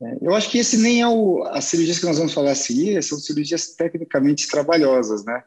É, 0.00 0.18
eu 0.20 0.34
acho 0.34 0.50
que 0.50 0.58
esse 0.58 0.76
nem 0.76 1.00
é 1.00 1.08
o, 1.08 1.42
as 1.44 1.64
cirurgias 1.64 1.98
que 1.98 2.04
nós 2.04 2.18
vamos 2.18 2.34
falar 2.34 2.52
a 2.52 2.54
seguir, 2.54 3.02
são 3.02 3.18
cirurgias 3.18 3.74
tecnicamente 3.74 4.46
trabalhosas, 4.48 5.24
né? 5.24 5.42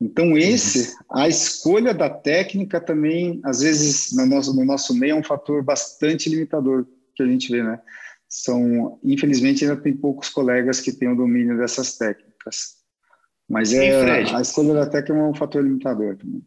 Então 0.00 0.36
esse, 0.36 0.94
a 1.10 1.28
escolha 1.28 1.92
da 1.92 2.08
técnica 2.08 2.80
também, 2.80 3.40
às 3.44 3.60
vezes 3.60 4.14
no 4.14 4.24
nosso, 4.26 4.54
no 4.54 4.64
nosso 4.64 4.94
meio 4.94 5.12
é 5.12 5.14
um 5.16 5.24
fator 5.24 5.62
bastante 5.62 6.28
limitador 6.28 6.86
que 7.16 7.22
a 7.22 7.26
gente 7.26 7.50
vê, 7.50 7.62
né? 7.62 7.80
São, 8.28 9.00
infelizmente 9.02 9.64
ainda 9.64 9.80
tem 9.80 9.96
poucos 9.96 10.28
colegas 10.28 10.80
que 10.80 10.92
têm 10.92 11.08
o 11.08 11.16
domínio 11.16 11.56
dessas 11.56 11.96
técnicas. 11.96 12.76
Mas 13.48 13.72
é, 13.72 14.32
a 14.32 14.40
escolha 14.40 14.74
da 14.74 14.86
técnica 14.86 15.20
é 15.20 15.28
um 15.28 15.34
fator 15.34 15.62
limitador 15.62 16.16
também. 16.16 16.42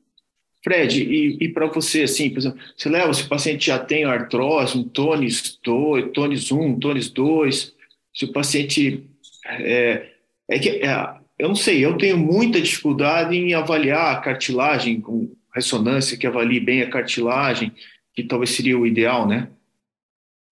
Fred, 0.64 1.02
e, 1.02 1.38
e 1.40 1.50
para 1.50 1.68
você, 1.68 2.04
assim, 2.04 2.30
por 2.30 2.40
exemplo, 2.40 2.60
você 2.76 2.90
leva, 2.90 3.14
se 3.14 3.24
o 3.24 3.30
paciente 3.30 3.68
já 3.68 3.80
tem 3.80 4.04
artrose, 4.04 4.78
um 4.78 4.84
tonis 4.84 5.60
2, 5.64 6.12
tonis 6.12 6.52
1, 6.52 6.62
um 6.62 6.80
tonis 6.80 7.10
2, 7.10 7.74
se 8.14 8.26
o 8.26 8.32
paciente. 8.32 9.04
É, 9.46 10.10
é 10.50 10.60
que, 10.60 10.70
é, 10.70 11.18
eu 11.38 11.48
não 11.48 11.56
sei, 11.56 11.86
eu 11.86 11.98
tenho 11.98 12.18
muita 12.18 12.60
dificuldade 12.60 13.36
em 13.36 13.54
avaliar 13.54 14.16
a 14.16 14.20
cartilagem 14.20 15.00
com 15.00 15.32
ressonância 15.54 16.18
que 16.18 16.26
avalie 16.26 16.60
bem 16.60 16.82
a 16.82 16.90
cartilagem, 16.90 17.72
que 18.14 18.24
talvez 18.24 18.52
seria 18.52 18.78
o 18.78 18.88
ideal, 18.88 19.28
né? 19.28 19.50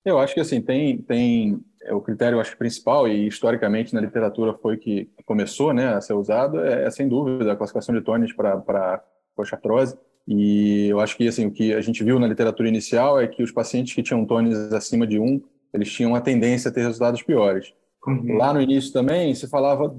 Eu 0.05 0.19
acho 0.19 0.35
que 0.35 0.39
assim, 0.39 0.61
tem, 0.61 0.99
tem 0.99 1.59
é, 1.81 1.93
o 1.93 2.01
critério 2.01 2.39
acho 2.39 2.55
principal 2.57 3.07
e 3.07 3.27
historicamente 3.27 3.93
na 3.93 4.01
literatura 4.01 4.53
foi 4.53 4.77
que 4.77 5.09
começou 5.25 5.73
né, 5.73 5.87
a 5.95 6.01
ser 6.01 6.13
usado, 6.13 6.59
é, 6.59 6.85
é 6.85 6.91
sem 6.91 7.07
dúvida 7.07 7.51
a 7.51 7.55
classificação 7.55 7.93
de 7.95 8.01
tones 8.01 8.31
para 8.33 9.03
coxartrose. 9.35 9.97
E 10.27 10.87
eu 10.87 10.99
acho 10.99 11.15
que 11.15 11.27
assim, 11.27 11.45
o 11.45 11.51
que 11.51 11.73
a 11.73 11.81
gente 11.81 12.03
viu 12.03 12.19
na 12.19 12.27
literatura 12.27 12.67
inicial 12.67 13.19
é 13.19 13.27
que 13.27 13.43
os 13.43 13.51
pacientes 13.51 13.93
que 13.93 14.01
tinham 14.01 14.25
tones 14.25 14.57
acima 14.73 15.05
de 15.05 15.19
1, 15.19 15.41
eles 15.73 15.91
tinham 15.91 16.15
a 16.15 16.21
tendência 16.21 16.69
a 16.69 16.73
ter 16.73 16.81
resultados 16.81 17.21
piores. 17.21 17.73
Uhum. 18.07 18.37
Lá 18.37 18.53
no 18.53 18.61
início 18.61 18.91
também 18.91 19.33
se 19.35 19.47
falava 19.47 19.95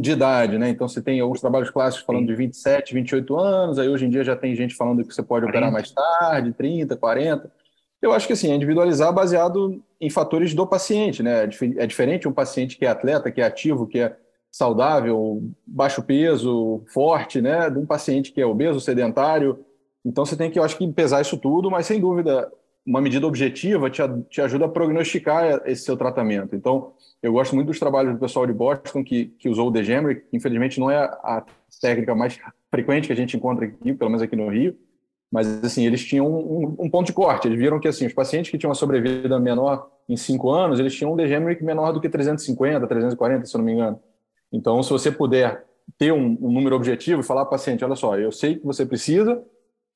de 0.00 0.10
idade, 0.10 0.58
né? 0.58 0.68
Então 0.68 0.88
você 0.88 1.00
tem 1.00 1.20
alguns 1.20 1.40
trabalhos 1.40 1.70
clássicos 1.70 2.06
falando 2.06 2.26
de 2.26 2.34
27, 2.34 2.94
28 2.94 3.36
anos, 3.36 3.78
aí 3.78 3.88
hoje 3.88 4.06
em 4.06 4.10
dia 4.10 4.24
já 4.24 4.36
tem 4.36 4.54
gente 4.54 4.74
falando 4.74 5.04
que 5.04 5.14
você 5.14 5.22
pode 5.22 5.46
40. 5.46 5.50
operar 5.50 5.72
mais 5.72 5.90
tarde, 5.90 6.52
30, 6.52 6.96
40. 6.96 7.50
Eu 8.00 8.12
acho 8.12 8.26
que 8.26 8.32
assim, 8.32 8.50
é 8.50 8.54
individualizar 8.56 9.12
baseado 9.12 9.82
em 10.00 10.10
fatores 10.10 10.54
do 10.54 10.66
paciente, 10.66 11.22
né? 11.22 11.44
É, 11.44 11.82
é 11.82 11.86
diferente 11.86 12.26
um 12.26 12.32
paciente 12.32 12.76
que 12.76 12.84
é 12.84 12.88
atleta, 12.88 13.30
que 13.30 13.40
é 13.40 13.44
ativo, 13.44 13.86
que 13.86 14.00
é 14.00 14.16
saudável, 14.52 15.42
baixo 15.66 16.02
peso, 16.02 16.82
forte, 16.92 17.40
né, 17.40 17.70
de 17.70 17.78
um 17.78 17.86
paciente 17.86 18.30
que 18.30 18.40
é 18.40 18.46
obeso, 18.46 18.80
sedentário. 18.80 19.64
Então 20.04 20.26
você 20.26 20.36
tem 20.36 20.50
que, 20.50 20.58
eu 20.58 20.62
acho 20.62 20.76
que 20.76 20.86
pesar 20.92 21.22
isso 21.22 21.38
tudo, 21.38 21.70
mas 21.70 21.86
sem 21.86 21.98
dúvida 21.98 22.52
uma 22.84 23.00
medida 23.00 23.26
objetiva 23.26 23.88
te, 23.88 24.02
te 24.28 24.42
ajuda 24.42 24.66
a 24.66 24.68
prognosticar 24.68 25.62
esse 25.64 25.84
seu 25.84 25.96
tratamento. 25.96 26.54
Então 26.54 26.92
eu 27.22 27.32
gosto 27.32 27.54
muito 27.54 27.68
dos 27.68 27.78
trabalhos 27.78 28.12
do 28.12 28.18
pessoal 28.18 28.46
de 28.46 28.52
Boston 28.52 29.02
que, 29.02 29.26
que 29.38 29.48
usou 29.48 29.68
o 29.68 29.70
Degemery, 29.70 30.20
que 30.20 30.36
infelizmente 30.36 30.78
não 30.78 30.90
é 30.90 30.98
a 30.98 31.42
técnica 31.80 32.14
mais 32.14 32.38
frequente 32.70 33.06
que 33.06 33.12
a 33.12 33.16
gente 33.16 33.36
encontra 33.36 33.64
aqui, 33.64 33.94
pelo 33.94 34.10
menos 34.10 34.22
aqui 34.22 34.36
no 34.36 34.50
Rio, 34.50 34.76
mas 35.30 35.64
assim 35.64 35.86
eles 35.86 36.04
tinham 36.04 36.26
um, 36.26 36.76
um 36.78 36.90
ponto 36.90 37.06
de 37.06 37.12
corte. 37.14 37.48
Eles 37.48 37.58
viram 37.58 37.80
que 37.80 37.88
assim 37.88 38.04
os 38.04 38.12
pacientes 38.12 38.50
que 38.50 38.58
tinham 38.58 38.68
uma 38.68 38.74
sobrevida 38.74 39.40
menor 39.40 39.88
em 40.08 40.16
cinco 40.16 40.50
anos, 40.50 40.78
eles 40.78 40.94
tinham 40.94 41.12
um 41.12 41.16
Degemery 41.16 41.64
menor 41.64 41.92
do 41.92 42.00
que 42.00 42.08
350, 42.08 42.86
340, 42.86 43.46
se 43.46 43.54
eu 43.54 43.58
não 43.58 43.64
me 43.64 43.72
engano. 43.72 44.00
Então, 44.52 44.82
se 44.82 44.90
você 44.90 45.10
puder 45.10 45.64
ter 45.98 46.12
um, 46.12 46.38
um 46.40 46.52
número 46.52 46.76
objetivo 46.76 47.20
e 47.20 47.24
falar 47.24 47.42
para 47.42 47.48
o 47.48 47.52
paciente, 47.52 47.84
olha 47.84 47.96
só, 47.96 48.18
eu 48.18 48.30
sei 48.30 48.56
que 48.56 48.64
você 48.64 48.84
precisa, 48.84 49.42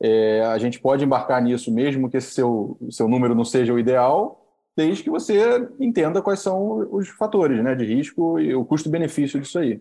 é, 0.00 0.42
a 0.42 0.58
gente 0.58 0.80
pode 0.80 1.04
embarcar 1.04 1.42
nisso 1.42 1.72
mesmo 1.72 2.10
que 2.10 2.16
esse 2.16 2.32
seu, 2.32 2.78
seu 2.90 3.08
número 3.08 3.34
não 3.34 3.44
seja 3.44 3.72
o 3.72 3.78
ideal, 3.78 4.42
desde 4.76 5.02
que 5.02 5.10
você 5.10 5.68
entenda 5.80 6.20
quais 6.20 6.40
são 6.40 6.86
os 6.90 7.08
fatores 7.08 7.62
né, 7.62 7.75
de 7.75 7.84
risco 7.84 8.38
e 8.38 8.54
o 8.54 8.64
custo-benefício 8.64 9.40
disso 9.40 9.58
aí. 9.58 9.80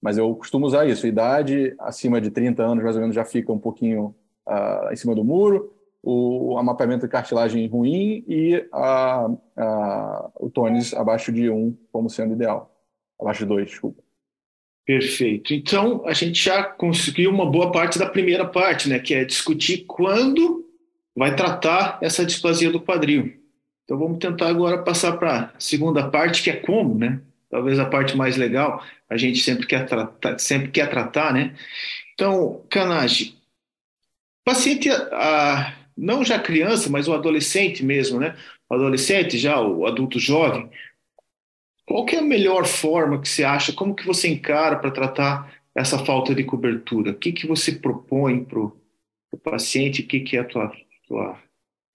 Mas 0.00 0.18
eu 0.18 0.34
costumo 0.34 0.66
usar 0.66 0.86
isso. 0.86 1.06
Idade 1.06 1.74
acima 1.78 2.20
de 2.20 2.30
30 2.30 2.62
anos, 2.62 2.82
mais 2.82 2.96
ou 2.96 3.02
menos, 3.02 3.14
já 3.14 3.24
fica 3.24 3.52
um 3.52 3.58
pouquinho 3.58 4.14
uh, 4.48 4.92
em 4.92 4.96
cima 4.96 5.14
do 5.14 5.22
muro. 5.22 5.72
O, 6.02 6.54
o 6.54 6.62
mapeamento 6.62 7.06
de 7.06 7.12
cartilagem 7.12 7.64
ruim 7.68 8.24
e 8.26 8.66
a, 8.72 9.28
a, 9.56 10.30
o 10.40 10.50
tones 10.50 10.92
abaixo 10.94 11.30
de 11.30 11.48
1 11.48 11.76
como 11.92 12.10
sendo 12.10 12.32
ideal. 12.32 12.71
Abaixo 13.22 13.44
de 13.44 13.46
2, 13.46 13.66
desculpa. 13.68 14.02
Perfeito. 14.84 15.54
Então, 15.54 16.02
a 16.06 16.12
gente 16.12 16.42
já 16.42 16.64
conseguiu 16.64 17.30
uma 17.30 17.48
boa 17.48 17.70
parte 17.70 17.98
da 17.98 18.06
primeira 18.06 18.44
parte, 18.44 18.88
né, 18.88 18.98
que 18.98 19.14
é 19.14 19.24
discutir 19.24 19.84
quando 19.86 20.68
vai 21.16 21.36
tratar 21.36 21.98
essa 22.02 22.26
displasia 22.26 22.70
do 22.70 22.80
quadril. 22.80 23.40
Então, 23.84 23.96
vamos 23.96 24.18
tentar 24.18 24.48
agora 24.48 24.82
passar 24.82 25.16
para 25.18 25.52
a 25.54 25.60
segunda 25.60 26.08
parte, 26.08 26.42
que 26.42 26.50
é 26.50 26.56
como, 26.56 26.98
né? 26.98 27.20
Talvez 27.48 27.78
a 27.78 27.84
parte 27.84 28.16
mais 28.16 28.36
legal, 28.36 28.82
a 29.08 29.16
gente 29.16 29.40
sempre 29.40 29.66
quer 29.66 29.86
tratar, 29.86 30.38
sempre 30.38 30.68
quer 30.70 30.88
tratar, 30.88 31.32
né? 31.32 31.54
Então, 32.14 32.64
Canage, 32.70 33.36
paciente, 34.44 34.88
a, 34.90 35.74
não 35.96 36.24
já 36.24 36.38
criança, 36.38 36.88
mas 36.90 37.06
o 37.06 37.12
adolescente 37.12 37.84
mesmo, 37.84 38.18
né? 38.18 38.36
O 38.68 38.74
adolescente, 38.74 39.36
já 39.38 39.60
o 39.60 39.86
adulto 39.86 40.18
jovem, 40.18 40.70
qual 41.92 42.06
que 42.06 42.16
é 42.16 42.20
a 42.20 42.22
melhor 42.22 42.66
forma 42.66 43.20
que 43.20 43.28
você 43.28 43.44
acha? 43.44 43.70
Como 43.70 43.94
que 43.94 44.06
você 44.06 44.26
encara 44.26 44.76
para 44.76 44.90
tratar 44.90 45.52
essa 45.74 45.98
falta 45.98 46.34
de 46.34 46.42
cobertura? 46.42 47.10
O 47.10 47.14
que, 47.14 47.32
que 47.32 47.46
você 47.46 47.72
propõe 47.72 48.42
para 48.42 48.58
o 48.58 48.72
paciente? 49.44 50.00
O 50.00 50.06
que, 50.06 50.20
que 50.20 50.38
é 50.38 50.40
a 50.40 50.44
tua, 50.44 50.72
tua, 51.06 51.38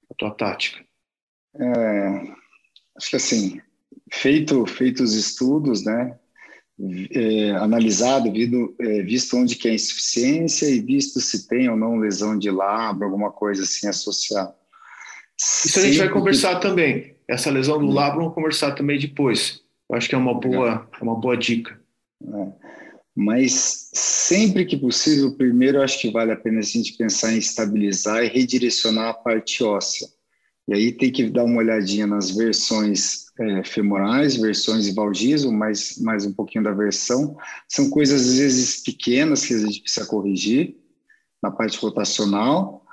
a 0.08 0.14
tua 0.16 0.30
tática? 0.30 0.86
É, 1.60 2.32
acho 2.96 3.10
que 3.10 3.16
assim, 3.16 3.60
feito, 4.14 4.68
feito 4.68 5.02
os 5.02 5.16
estudos, 5.16 5.84
né? 5.84 6.16
É, 7.10 7.52
analisado, 7.54 8.32
visto, 8.32 8.76
é, 8.80 9.02
visto 9.02 9.36
onde 9.36 9.56
que 9.56 9.68
é 9.68 9.74
insuficiência 9.74 10.68
e 10.68 10.80
visto 10.80 11.20
se 11.20 11.48
tem 11.48 11.70
ou 11.70 11.76
não 11.76 11.96
lesão 11.96 12.38
de 12.38 12.52
lábio, 12.52 13.06
alguma 13.06 13.32
coisa 13.32 13.64
assim 13.64 13.88
associada. 13.88 14.54
Isso 15.40 15.80
a 15.80 15.82
gente 15.82 15.98
vai 15.98 16.10
conversar 16.10 16.60
que... 16.60 16.62
também. 16.62 17.16
Essa 17.28 17.50
lesão 17.50 17.80
do 17.80 17.88
lábio 17.88 18.20
vamos 18.20 18.36
conversar 18.36 18.74
também 18.74 19.00
depois. 19.00 19.66
Eu 19.90 19.96
acho 19.96 20.10
que 20.10 20.16
é 20.16 20.18
uma 20.18 20.40
boa, 20.40 20.90
é 21.00 21.04
uma 21.04 21.16
boa 21.16 21.38
dica. 21.38 21.80
É. 22.22 22.52
Mas 23.16 23.90
sempre 23.94 24.66
que 24.66 24.78
possível, 24.78 25.36
primeiro 25.36 25.82
acho 25.82 26.00
que 26.00 26.12
vale 26.12 26.32
a 26.32 26.36
pena 26.36 26.60
a 26.60 26.64
gente 26.64 26.94
pensar 26.94 27.34
em 27.34 27.40
estabilizar 27.40 28.24
e 28.24 28.28
redirecionar 28.28 29.10
a 29.10 29.14
parte 29.14 29.64
óssea. 29.64 30.08
E 30.68 30.74
aí 30.74 30.92
tem 30.92 31.12
que 31.12 31.30
dar 31.30 31.46
uma 31.46 31.60
olhadinha 31.60 32.06
nas 32.06 32.30
versões 32.30 33.26
é, 33.40 33.64
femorais, 33.64 34.36
versões 34.36 34.86
de 34.86 34.94
valgismo, 34.94 35.52
mais, 35.52 35.98
mais 36.00 36.26
um 36.26 36.34
pouquinho 36.34 36.64
da 36.64 36.72
versão. 36.72 37.38
São 37.70 37.90
coisas 37.90 38.22
às 38.22 38.38
vezes 38.38 38.84
pequenas 38.84 39.46
que 39.46 39.54
a 39.54 39.60
gente 39.60 39.82
precisa 39.82 40.06
corrigir 40.06 40.76
na 41.42 41.50
parte 41.50 41.78
rotacional. 41.80 42.84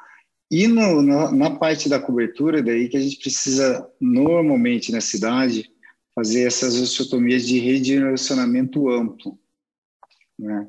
E 0.51 0.69
no, 0.69 1.03
na, 1.03 1.33
na 1.33 1.51
parte 1.51 1.89
da 1.89 1.99
cobertura, 1.99 2.63
daí 2.63 2.89
que 2.89 2.97
a 2.97 3.01
gente 3.01 3.19
precisa, 3.19 3.87
normalmente 4.01 4.93
na 4.93 5.01
cidade, 5.01 5.74
fazer 6.15 6.47
essas 6.47 6.81
osteotomias 6.81 7.47
de 7.47 7.59
redirecionamento 7.59 8.89
amplo, 8.89 9.39
né? 10.39 10.69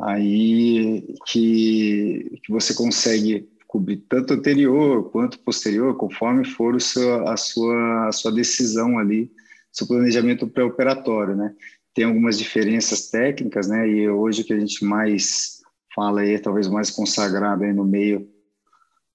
Aí 0.00 1.14
que, 1.26 2.40
que 2.44 2.52
você 2.52 2.72
consegue 2.72 3.48
cobrir 3.66 3.98
tanto 4.08 4.32
anterior 4.32 5.10
quanto 5.10 5.40
posterior, 5.40 5.96
conforme 5.96 6.44
for 6.44 6.74
o 6.74 6.80
seu, 6.80 7.28
a, 7.28 7.36
sua, 7.36 8.08
a 8.08 8.12
sua 8.12 8.32
decisão 8.32 8.98
ali, 8.98 9.30
seu 9.72 9.86
planejamento 9.86 10.46
pré-operatório, 10.46 11.36
né? 11.36 11.54
Tem 11.92 12.04
algumas 12.04 12.38
diferenças 12.38 13.10
técnicas, 13.10 13.68
né? 13.68 13.88
E 13.88 14.08
hoje 14.08 14.42
o 14.42 14.44
que 14.44 14.52
a 14.52 14.60
gente 14.60 14.84
mais 14.84 15.60
fala 15.94 16.20
aí, 16.20 16.38
talvez 16.38 16.68
mais 16.68 16.90
consagrada 16.90 17.64
aí 17.64 17.72
no 17.72 17.84
meio, 17.84 18.28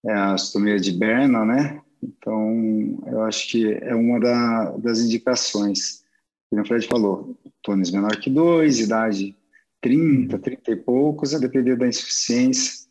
é 0.05 0.11
a 0.11 0.33
astomia 0.33 0.77
de 0.77 0.91
Berna, 0.91 1.45
né? 1.45 1.81
Então, 2.03 2.99
eu 3.07 3.21
acho 3.23 3.49
que 3.49 3.73
é 3.73 3.95
uma 3.95 4.19
da, 4.19 4.71
das 4.77 4.99
indicações. 4.99 6.03
Como 6.49 6.61
o 6.61 6.67
Fred 6.67 6.85
falou, 6.87 7.37
tônus 7.61 7.91
menor 7.91 8.15
que 8.17 8.29
2, 8.29 8.79
idade 8.79 9.35
30, 9.81 10.39
30 10.39 10.71
e 10.71 10.75
poucos, 10.75 11.33
a 11.33 11.39
depender 11.39 11.75
da 11.75 11.87
insuficiência. 11.87 12.87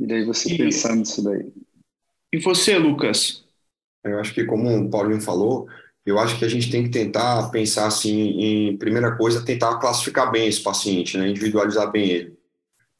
E 0.00 0.06
daí 0.06 0.24
você 0.24 0.54
e, 0.54 0.58
pensar 0.58 0.96
nisso 0.96 1.22
daí. 1.22 1.52
E 2.32 2.38
você, 2.38 2.76
Lucas? 2.78 3.44
Eu 4.04 4.18
acho 4.18 4.34
que, 4.34 4.44
como 4.44 4.68
o 4.76 4.90
Paulinho 4.90 5.20
falou, 5.20 5.66
eu 6.04 6.18
acho 6.18 6.38
que 6.38 6.44
a 6.44 6.48
gente 6.48 6.70
tem 6.70 6.82
que 6.82 6.90
tentar 6.90 7.50
pensar 7.50 7.86
assim, 7.86 8.40
em 8.40 8.76
primeira 8.76 9.16
coisa, 9.16 9.44
tentar 9.44 9.78
classificar 9.78 10.30
bem 10.30 10.46
esse 10.46 10.62
paciente, 10.62 11.16
né? 11.16 11.28
individualizar 11.28 11.90
bem 11.90 12.10
ele. 12.10 12.38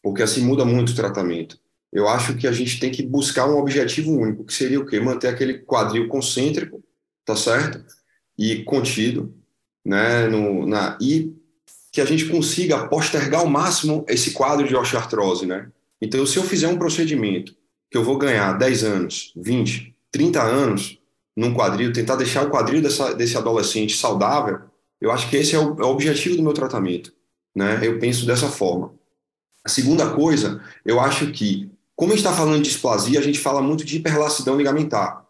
Porque 0.03 0.23
assim 0.23 0.43
muda 0.43 0.65
muito 0.65 0.91
o 0.91 0.97
tratamento 0.97 1.59
eu 1.95 2.09
acho 2.09 2.35
que 2.35 2.49
a 2.49 2.53
gente 2.53 2.81
tem 2.81 2.91
que 2.91 3.05
buscar 3.05 3.49
um 3.49 3.57
objetivo 3.57 4.11
único, 4.11 4.45
que 4.45 4.53
seria 4.53 4.81
o 4.81 4.85
quê? 4.85 4.99
Manter 4.99 5.29
aquele 5.29 5.61
quadril 5.61 6.09
concêntrico, 6.09 6.83
tá 7.25 7.37
certo? 7.37 7.85
E 8.37 8.65
contido, 8.65 9.33
né? 9.85 10.27
No, 10.27 10.67
na, 10.67 10.99
e 11.01 11.33
que 11.93 12.01
a 12.01 12.05
gente 12.05 12.27
consiga 12.27 12.89
postergar 12.89 13.43
ao 13.43 13.47
máximo 13.47 14.05
esse 14.09 14.33
quadro 14.33 14.67
de 14.67 14.75
osteoartrose, 14.75 15.47
né? 15.47 15.71
Então, 16.03 16.27
se 16.27 16.37
eu 16.37 16.43
fizer 16.43 16.67
um 16.67 16.77
procedimento 16.77 17.55
que 17.89 17.97
eu 17.97 18.03
vou 18.03 18.19
ganhar 18.19 18.55
10 18.55 18.83
anos, 18.83 19.33
20, 19.37 19.95
30 20.11 20.43
anos 20.43 20.99
num 21.37 21.55
quadril, 21.55 21.93
tentar 21.93 22.17
deixar 22.17 22.45
o 22.45 22.51
quadril 22.51 22.83
dessa, 22.83 23.15
desse 23.15 23.39
adolescente 23.39 23.97
saudável, 23.97 24.59
eu 25.01 25.13
acho 25.13 25.31
que 25.31 25.37
esse 25.37 25.55
é 25.55 25.59
o, 25.61 25.81
é 25.81 25.85
o 25.85 25.91
objetivo 25.91 26.37
do 26.37 26.43
meu 26.43 26.53
tratamento, 26.53 27.13
né? 27.55 27.79
Eu 27.83 28.01
penso 28.01 28.27
dessa 28.27 28.49
forma. 28.49 28.93
A 29.65 29.69
segunda 29.69 30.11
coisa, 30.11 30.61
eu 30.85 30.99
acho 30.99 31.31
que 31.31 31.73
como 31.97 32.13
a 32.13 32.17
gente 32.17 32.25
está 32.25 32.37
falando 32.37 32.63
de 32.63 32.69
displasia, 32.69 33.19
a 33.19 33.23
gente 33.23 33.39
fala 33.39 33.63
muito 33.63 33.85
de 33.85 33.97
hiperlacidão 33.97 34.57
ligamentar. 34.57 35.25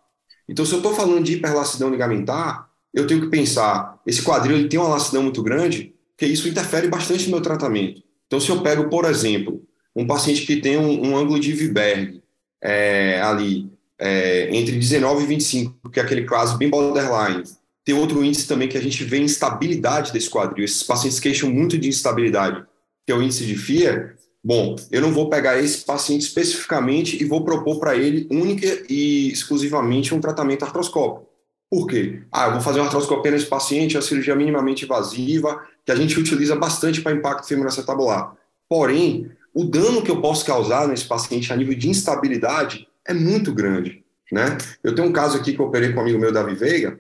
Então, 0.49 0.65
se 0.65 0.73
eu 0.73 0.79
estou 0.79 0.95
falando 0.95 1.25
de 1.25 1.35
hiperlacidão 1.35 1.91
ligamentar, 1.91 2.71
eu 2.93 3.07
tenho 3.07 3.21
que 3.21 3.29
pensar, 3.29 4.01
esse 4.07 4.23
quadril 4.23 4.57
ele 4.57 4.69
tem 4.69 4.79
uma 4.79 4.89
lacidão 4.89 5.23
muito 5.23 5.43
grande, 5.43 5.95
que 6.17 6.27
isso 6.27 6.49
interfere 6.49 6.89
bastante 6.89 7.25
no 7.25 7.33
meu 7.33 7.41
tratamento. 7.41 8.03
Então, 8.27 8.41
se 8.41 8.51
eu 8.51 8.63
pego, 8.63 8.89
por 8.89 9.05
exemplo, 9.05 9.63
um 9.95 10.07
paciente 10.07 10.47
que 10.47 10.57
tem 10.57 10.77
um, 10.77 11.09
um 11.09 11.17
ângulo 11.17 11.39
de 11.39 11.53
Viberg 11.53 12.23
é, 12.63 13.21
ali, 13.21 13.71
é, 13.99 14.49
entre 14.55 14.77
19 14.77 15.25
e 15.25 15.27
25, 15.27 15.91
que 15.91 16.01
é 16.01 16.03
aquele 16.03 16.25
caso 16.25 16.57
bem 16.57 16.71
borderline, 16.71 17.43
tem 17.85 17.95
outro 17.95 18.25
índice 18.25 18.49
também 18.49 18.69
que 18.69 18.79
a 18.79 18.81
gente 18.81 19.05
vê 19.05 19.19
instabilidade 19.19 20.13
desse 20.13 20.31
quadril. 20.31 20.65
Esses 20.65 20.83
pacientes 20.83 21.21
queixam 21.21 21.51
muito 21.51 21.77
de 21.77 21.89
instabilidade, 21.89 22.65
que 23.05 23.13
é 23.13 23.15
o 23.15 23.23
índice 23.23 23.45
de 23.45 23.57
FIA, 23.57 24.15
Bom, 24.45 24.77
eu 24.91 25.01
não 25.01 25.11
vou 25.11 25.31
pegar 25.31 25.59
esse 25.59 25.83
paciente 25.87 26.21
especificamente 26.23 27.21
e 27.21 27.25
vou 27.25 27.43
propor 27.45 27.81
para 27.81 27.97
ele 27.97 28.29
única 28.31 28.67
e 28.91 29.33
exclusivamente 29.33 30.15
um 30.15 30.21
tratamento 30.21 30.67
artroscópico. 30.67 31.27
Por 31.71 31.87
quê? 31.87 32.23
Ah, 32.31 32.49
eu 32.49 32.53
vou 32.53 32.61
fazer 32.61 32.79
uma 32.79 32.85
artroscopia 32.85 33.31
nesse 33.31 33.47
paciente, 33.47 33.97
a 33.97 34.03
cirurgia 34.03 34.37
minimamente 34.37 34.85
invasiva, 34.85 35.67
que 35.83 35.91
a 35.91 35.97
gente 35.97 36.21
utiliza 36.21 36.55
bastante 36.55 37.01
para 37.01 37.13
impacto 37.13 37.49
femoroacetabular. 37.49 38.37
Porém, 38.69 39.31
o 39.55 39.65
dano 39.65 40.03
que 40.03 40.11
eu 40.11 40.21
posso 40.21 40.45
causar 40.45 40.87
nesse 40.89 41.07
paciente 41.07 41.51
a 41.51 41.57
nível 41.57 41.75
de 41.75 41.89
instabilidade 41.89 42.87
é 43.07 43.15
muito 43.15 43.51
grande, 43.51 44.05
né? 44.31 44.59
Eu 44.83 44.95
tenho 44.95 45.09
um 45.09 45.13
caso 45.13 45.39
aqui 45.39 45.55
que 45.55 45.61
eu 45.61 45.67
operei 45.67 45.93
com 45.93 46.01
um 46.01 46.03
amigo 46.03 46.19
meu, 46.19 46.31
Davi 46.31 46.55
Veiga, 46.55 46.99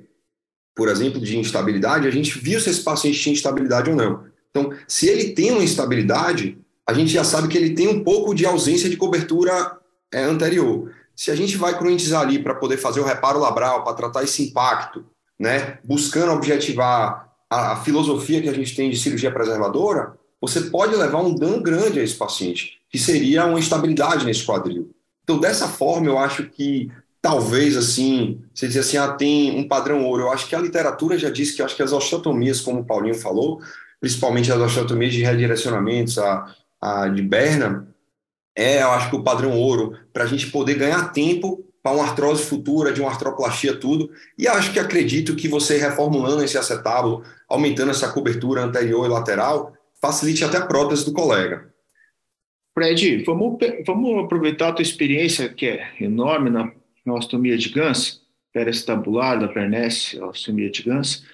por 0.75 0.89
exemplo, 0.89 1.21
de 1.21 1.39
instabilidade, 1.39 2.09
a 2.09 2.11
gente 2.11 2.39
viu 2.39 2.59
se 2.59 2.71
esse 2.71 2.83
paciente 2.83 3.21
tinha 3.21 3.35
instabilidade 3.35 3.91
ou 3.91 3.97
não. 3.97 4.25
Então, 4.51 4.73
se 4.89 5.09
ele 5.09 5.33
tem 5.33 5.51
uma 5.51 5.63
instabilidade, 5.63 6.59
a 6.87 6.93
gente 6.93 7.11
já 7.11 7.25
sabe 7.25 7.49
que 7.49 7.57
ele 7.57 7.75
tem 7.75 7.89
um 7.89 8.05
pouco 8.05 8.35
de 8.35 8.45
ausência 8.45 8.89
de 8.89 8.97
cobertura 8.97 9.79
é, 10.13 10.23
anterior. 10.23 10.93
Se 11.17 11.31
a 11.31 11.37
gente 11.37 11.57
vai 11.57 11.77
croentizar 11.79 12.23
ali 12.23 12.39
para 12.39 12.55
poder 12.55 12.77
fazer 12.77 13.01
o 13.01 13.05
reparo 13.05 13.39
labral, 13.39 13.85
para 13.85 13.95
tratar 13.95 14.23
esse 14.23 14.43
impacto, 14.43 15.05
né, 15.39 15.79
buscando 15.85 16.33
objetivar 16.33 17.33
a, 17.49 17.77
filosofia 17.77 18.43
que 18.43 18.49
a 18.49 18.53
gente 18.53 18.75
tem 18.75 18.91
de 18.91 18.99
cirurgia 18.99 19.33
preservadora, 19.33 20.15
você 20.41 20.63
pode 20.63 20.95
levar 20.95 21.23
um 21.23 21.35
dano 21.35 21.63
grande 21.63 22.01
a 22.01 22.03
esse 22.03 22.15
paciente, 22.15 22.81
que 22.91 22.99
seria 22.99 23.47
uma 23.47 23.59
instabilidade 23.59 24.27
nesse 24.27 24.45
quadril. 24.45 24.91
Então, 25.23 25.39
dessa 25.39 25.67
forma, 25.67 26.07
eu 26.07 26.19
acho 26.19 26.45
que 26.51 26.91
talvez 27.23 27.75
assim, 27.75 28.43
você 28.55 28.67
dizer 28.67 28.81
assim, 28.81 28.97
ah, 28.99 29.09
tem 29.09 29.59
um 29.59 29.67
padrão 29.67 30.05
ouro. 30.05 30.25
Eu 30.25 30.31
acho 30.31 30.47
que 30.47 30.55
a 30.55 30.61
literatura 30.61 31.17
já 31.17 31.31
diz 31.31 31.53
que 31.53 31.63
acho 31.63 31.75
que 31.75 31.83
as 31.83 31.93
osteotomias, 31.93 32.61
como 32.61 32.81
o 32.81 32.85
Paulinho 32.85 33.15
falou, 33.15 33.63
principalmente 33.99 34.53
as 34.53 34.61
osteotomias 34.61 35.15
de 35.15 35.23
redirecionamentos, 35.23 36.19
a, 36.19 36.55
a 36.85 37.09
de 37.09 37.23
Berna, 37.23 37.89
é, 38.55 38.83
eu 38.83 38.91
acho 38.91 39.09
que 39.09 39.17
o 39.17 39.25
padrão 39.25 39.59
ouro 39.59 39.99
para 40.13 40.25
a 40.25 40.27
gente 40.27 40.51
poder 40.51 40.75
ganhar 40.75 41.13
tempo 41.13 41.65
para 41.83 41.97
uma 41.97 42.05
artrose 42.05 42.45
futura, 42.45 42.93
de 42.93 43.01
uma 43.01 43.11
artroplastia, 43.11 43.75
tudo. 43.77 44.11
E 44.39 44.47
acho 44.47 44.73
que 44.73 44.79
acredito 44.79 45.35
que 45.35 45.49
você 45.49 45.77
reformulando 45.79 46.43
esse 46.43 46.57
acetábulo, 46.57 47.23
aumentando 47.49 47.91
essa 47.91 48.11
cobertura 48.11 48.63
anterior 48.63 49.07
e 49.07 49.09
lateral, 49.09 49.75
facilite 50.01 50.45
até 50.45 50.59
a 50.59 50.67
prótese 50.67 51.05
do 51.05 51.13
colega. 51.13 51.73
Fred, 52.75 53.23
vamos, 53.25 53.59
vamos 53.87 54.25
aproveitar 54.25 54.69
a 54.69 54.73
tua 54.73 54.83
experiência, 54.83 55.49
que 55.49 55.67
é 55.67 55.93
enorme 56.01 56.51
na, 56.51 56.73
na 57.05 57.15
ostomia 57.15 57.57
de 57.57 57.69
Gans, 57.69 58.23
peres 58.53 58.85
tabular 58.85 59.39
da 59.39 59.49
Pernesse, 59.49 60.19
ostomia 60.21 60.71
de 60.71 60.83
Gans. 60.83 61.25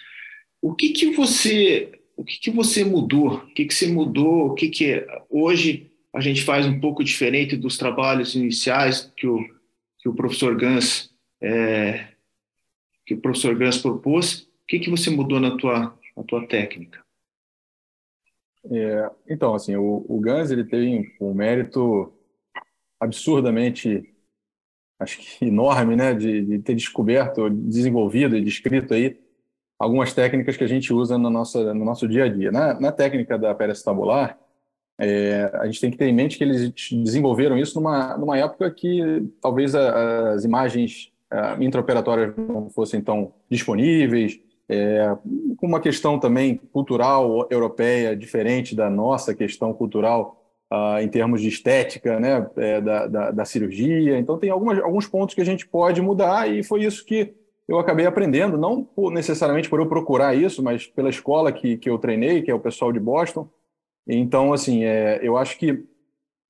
O 0.60 0.74
que, 0.74 0.90
que 0.90 1.14
você 1.14 1.99
o 2.20 2.24
que, 2.24 2.38
que 2.38 2.50
você 2.50 2.84
mudou? 2.84 3.36
O 3.36 3.46
que, 3.54 3.64
que 3.64 3.72
você 3.72 3.88
mudou? 3.88 4.48
O 4.48 4.54
que, 4.54 4.68
que 4.68 5.06
hoje 5.30 5.90
a 6.12 6.20
gente 6.20 6.44
faz 6.44 6.66
um 6.66 6.78
pouco 6.78 7.02
diferente 7.02 7.56
dos 7.56 7.78
trabalhos 7.78 8.34
iniciais 8.34 9.10
que 9.16 9.26
o, 9.26 9.38
que 9.98 10.06
o 10.06 10.14
professor 10.14 10.54
Gans 10.54 11.10
é, 11.40 12.08
que 13.06 13.14
o 13.14 13.20
professor 13.22 13.56
Gans 13.56 13.78
propôs? 13.78 14.42
O 14.42 14.66
que, 14.68 14.80
que 14.80 14.90
você 14.90 15.08
mudou 15.08 15.40
na 15.40 15.56
tua, 15.56 15.98
na 16.14 16.22
tua 16.22 16.46
técnica? 16.46 17.02
É, 18.70 19.10
então, 19.26 19.54
assim, 19.54 19.74
o, 19.76 20.04
o 20.06 20.20
Gans 20.20 20.50
ele 20.50 20.64
tem 20.64 21.14
um 21.18 21.32
mérito 21.32 22.12
absurdamente, 23.00 24.14
acho 24.98 25.18
que 25.18 25.46
enorme, 25.46 25.96
né, 25.96 26.12
de, 26.12 26.44
de 26.44 26.58
ter 26.58 26.74
descoberto, 26.74 27.48
desenvolvido 27.48 28.36
e 28.36 28.44
descrito 28.44 28.92
aí 28.92 29.18
algumas 29.80 30.12
técnicas 30.12 30.58
que 30.58 30.64
a 30.64 30.68
gente 30.68 30.92
usa 30.92 31.16
no 31.16 31.30
nosso, 31.30 31.72
no 31.72 31.86
nosso 31.86 32.06
dia 32.06 32.24
a 32.24 32.28
dia. 32.28 32.52
Na, 32.52 32.78
na 32.78 32.92
técnica 32.92 33.38
da 33.38 33.54
tabular, 33.54 34.38
é, 34.98 35.50
a 35.54 35.64
gente 35.64 35.80
tem 35.80 35.90
que 35.90 35.96
ter 35.96 36.06
em 36.06 36.12
mente 36.12 36.36
que 36.36 36.44
eles 36.44 36.70
desenvolveram 36.92 37.56
isso 37.56 37.80
numa, 37.80 38.18
numa 38.18 38.36
época 38.36 38.70
que 38.70 39.26
talvez 39.40 39.74
a, 39.74 40.32
as 40.32 40.44
imagens 40.44 41.10
intraoperatórias 41.60 42.34
não 42.36 42.68
fossem 42.68 43.00
tão 43.00 43.32
disponíveis, 43.48 44.38
é, 44.68 45.16
com 45.56 45.66
uma 45.66 45.80
questão 45.80 46.18
também 46.18 46.56
cultural 46.72 47.46
europeia 47.50 48.14
diferente 48.14 48.74
da 48.76 48.90
nossa 48.90 49.34
questão 49.34 49.72
cultural 49.72 50.36
Uh, 50.72 51.02
em 51.02 51.08
termos 51.08 51.40
de 51.40 51.48
estética 51.48 52.20
né, 52.20 52.48
é, 52.56 52.80
da, 52.80 53.08
da, 53.08 53.30
da, 53.32 53.44
cirurgia. 53.44 54.16
Então, 54.16 54.38
tem 54.38 54.50
algumas, 54.50 54.78
alguns 54.78 55.04
pontos 55.04 55.34
que 55.34 55.40
a 55.40 55.44
gente 55.44 55.66
pode 55.66 56.00
mudar, 56.00 56.48
e 56.48 56.62
foi 56.62 56.84
isso 56.84 57.04
que 57.04 57.34
eu 57.70 57.78
acabei 57.78 58.04
aprendendo, 58.04 58.58
não 58.58 58.82
por, 58.82 59.12
necessariamente 59.12 59.70
por 59.70 59.78
eu 59.78 59.86
procurar 59.86 60.34
isso, 60.34 60.60
mas 60.60 60.88
pela 60.88 61.08
escola 61.08 61.52
que, 61.52 61.76
que 61.76 61.88
eu 61.88 61.98
treinei, 61.98 62.42
que 62.42 62.50
é 62.50 62.54
o 62.54 62.58
pessoal 62.58 62.92
de 62.92 62.98
Boston. 62.98 63.48
Então, 64.08 64.52
assim, 64.52 64.82
é, 64.82 65.20
eu 65.22 65.36
acho 65.36 65.56
que 65.56 65.84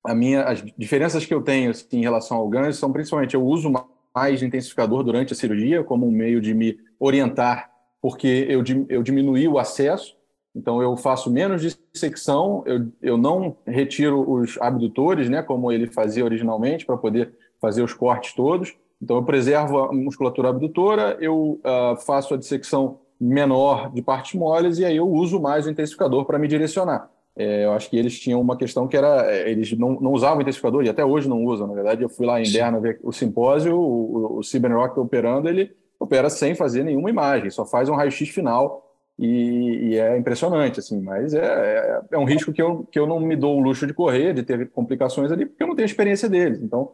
a 0.03 0.15
minha, 0.15 0.43
as 0.45 0.63
diferenças 0.75 1.23
que 1.23 1.31
eu 1.31 1.43
tenho 1.43 1.69
assim, 1.69 1.99
em 1.99 2.01
relação 2.01 2.37
ao 2.37 2.49
GANS 2.49 2.77
são 2.77 2.91
principalmente 2.91 3.35
eu 3.35 3.45
uso 3.45 3.71
mais 4.15 4.41
intensificador 4.41 5.03
durante 5.03 5.31
a 5.31 5.35
cirurgia 5.35 5.83
como 5.83 6.07
um 6.07 6.11
meio 6.11 6.41
de 6.41 6.55
me 6.55 6.79
orientar, 6.99 7.69
porque 8.01 8.47
eu, 8.49 8.63
eu 8.89 9.03
diminuí 9.03 9.47
o 9.47 9.59
acesso, 9.59 10.17
então 10.55 10.81
eu 10.81 10.97
faço 10.97 11.29
menos 11.29 11.61
dissecção, 11.93 12.63
eu, 12.65 12.91
eu 12.99 13.15
não 13.15 13.55
retiro 13.67 14.27
os 14.27 14.57
abdutores, 14.59 15.29
né, 15.29 15.43
como 15.43 15.71
ele 15.71 15.85
fazia 15.85 16.25
originalmente, 16.25 16.83
para 16.83 16.97
poder 16.97 17.31
fazer 17.61 17.83
os 17.83 17.93
cortes 17.93 18.33
todos. 18.33 18.75
Então, 19.01 19.17
eu 19.17 19.23
preservo 19.23 19.79
a 19.79 19.93
musculatura 19.93 20.49
abdutora, 20.49 21.17
eu 21.19 21.59
uh, 21.63 21.97
faço 22.05 22.33
a 22.33 22.37
dissecção 22.37 22.99
menor 23.19 23.91
de 23.91 24.01
partes 24.01 24.33
moles 24.39 24.79
e 24.79 24.85
aí 24.85 24.97
eu 24.97 25.07
uso 25.07 25.39
mais 25.39 25.65
o 25.65 25.69
intensificador 25.69 26.25
para 26.25 26.39
me 26.39 26.47
direcionar. 26.47 27.09
É, 27.35 27.65
eu 27.65 27.71
acho 27.71 27.89
que 27.89 27.97
eles 27.97 28.19
tinham 28.19 28.41
uma 28.41 28.57
questão 28.57 28.87
que 28.87 28.97
era, 28.97 29.31
é, 29.31 29.49
eles 29.49 29.71
não, 29.77 29.99
não 30.01 30.11
usavam 30.11 30.41
intensificador 30.41 30.83
e 30.83 30.89
até 30.89 31.05
hoje 31.05 31.29
não 31.29 31.43
usam. 31.45 31.67
Na 31.67 31.73
verdade, 31.73 32.03
eu 32.03 32.09
fui 32.09 32.25
lá 32.25 32.41
em 32.41 32.51
Berna 32.51 32.79
ver 32.79 32.99
o 33.03 33.11
simpósio, 33.11 33.77
o, 33.77 34.39
o, 34.39 34.41
o 34.41 34.73
Rock 34.75 34.99
operando, 34.99 35.47
ele 35.47 35.71
opera 35.99 36.29
sem 36.29 36.55
fazer 36.55 36.83
nenhuma 36.83 37.09
imagem, 37.09 37.49
só 37.49 37.65
faz 37.65 37.87
um 37.87 37.95
raio-x 37.95 38.29
final 38.29 38.91
e, 39.19 39.91
e, 39.91 39.97
é 39.99 40.17
impressionante, 40.17 40.79
assim, 40.79 40.99
mas 40.99 41.33
é, 41.33 41.45
é, 41.45 42.01
é, 42.11 42.17
um 42.17 42.25
risco 42.25 42.51
que 42.51 42.61
eu, 42.61 42.87
que 42.91 42.97
eu 42.97 43.05
não 43.05 43.19
me 43.19 43.35
dou 43.35 43.55
o 43.55 43.61
luxo 43.61 43.85
de 43.85 43.93
correr, 43.93 44.33
de 44.33 44.41
ter 44.41 44.69
complicações 44.71 45.31
ali, 45.31 45.45
porque 45.45 45.61
eu 45.61 45.67
não 45.67 45.75
tenho 45.75 45.85
experiência 45.85 46.27
deles. 46.27 46.61
Então, 46.63 46.93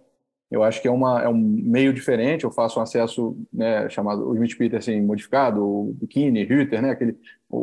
eu 0.49 0.63
acho 0.63 0.81
que 0.81 0.87
é, 0.87 0.91
uma, 0.91 1.21
é 1.21 1.27
um 1.27 1.37
meio 1.37 1.93
diferente. 1.93 2.43
Eu 2.43 2.51
faço 2.51 2.79
um 2.79 2.81
acesso 2.81 3.37
né, 3.51 3.89
chamado 3.89 4.27
o 4.27 4.33
Smith-Peterson 4.35 5.01
modificado, 5.01 5.63
o 5.63 5.93
biquíni, 5.93 6.43
Rüter, 6.43 6.81
né, 6.81 6.91
aquele, 6.91 7.17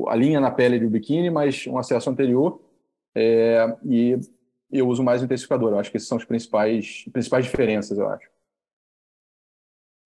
a 0.09 0.15
linha 0.15 0.39
na 0.39 0.51
pele 0.51 0.79
do 0.79 0.91
biquíni, 0.91 1.31
mas 1.31 1.67
um 1.67 1.79
acesso 1.79 2.11
anterior. 2.11 2.61
É, 3.15 3.75
e 3.85 4.19
eu 4.71 4.87
uso 4.89 5.03
mais 5.03 5.23
o 5.23 5.25
intensificador. 5.25 5.73
Eu 5.73 5.79
acho 5.79 5.91
que 5.91 5.97
essas 5.97 6.09
são 6.09 6.19
as 6.19 6.25
principais, 6.25 7.05
principais 7.13 7.45
diferenças, 7.45 7.99
eu 7.99 8.09
acho. 8.09 8.29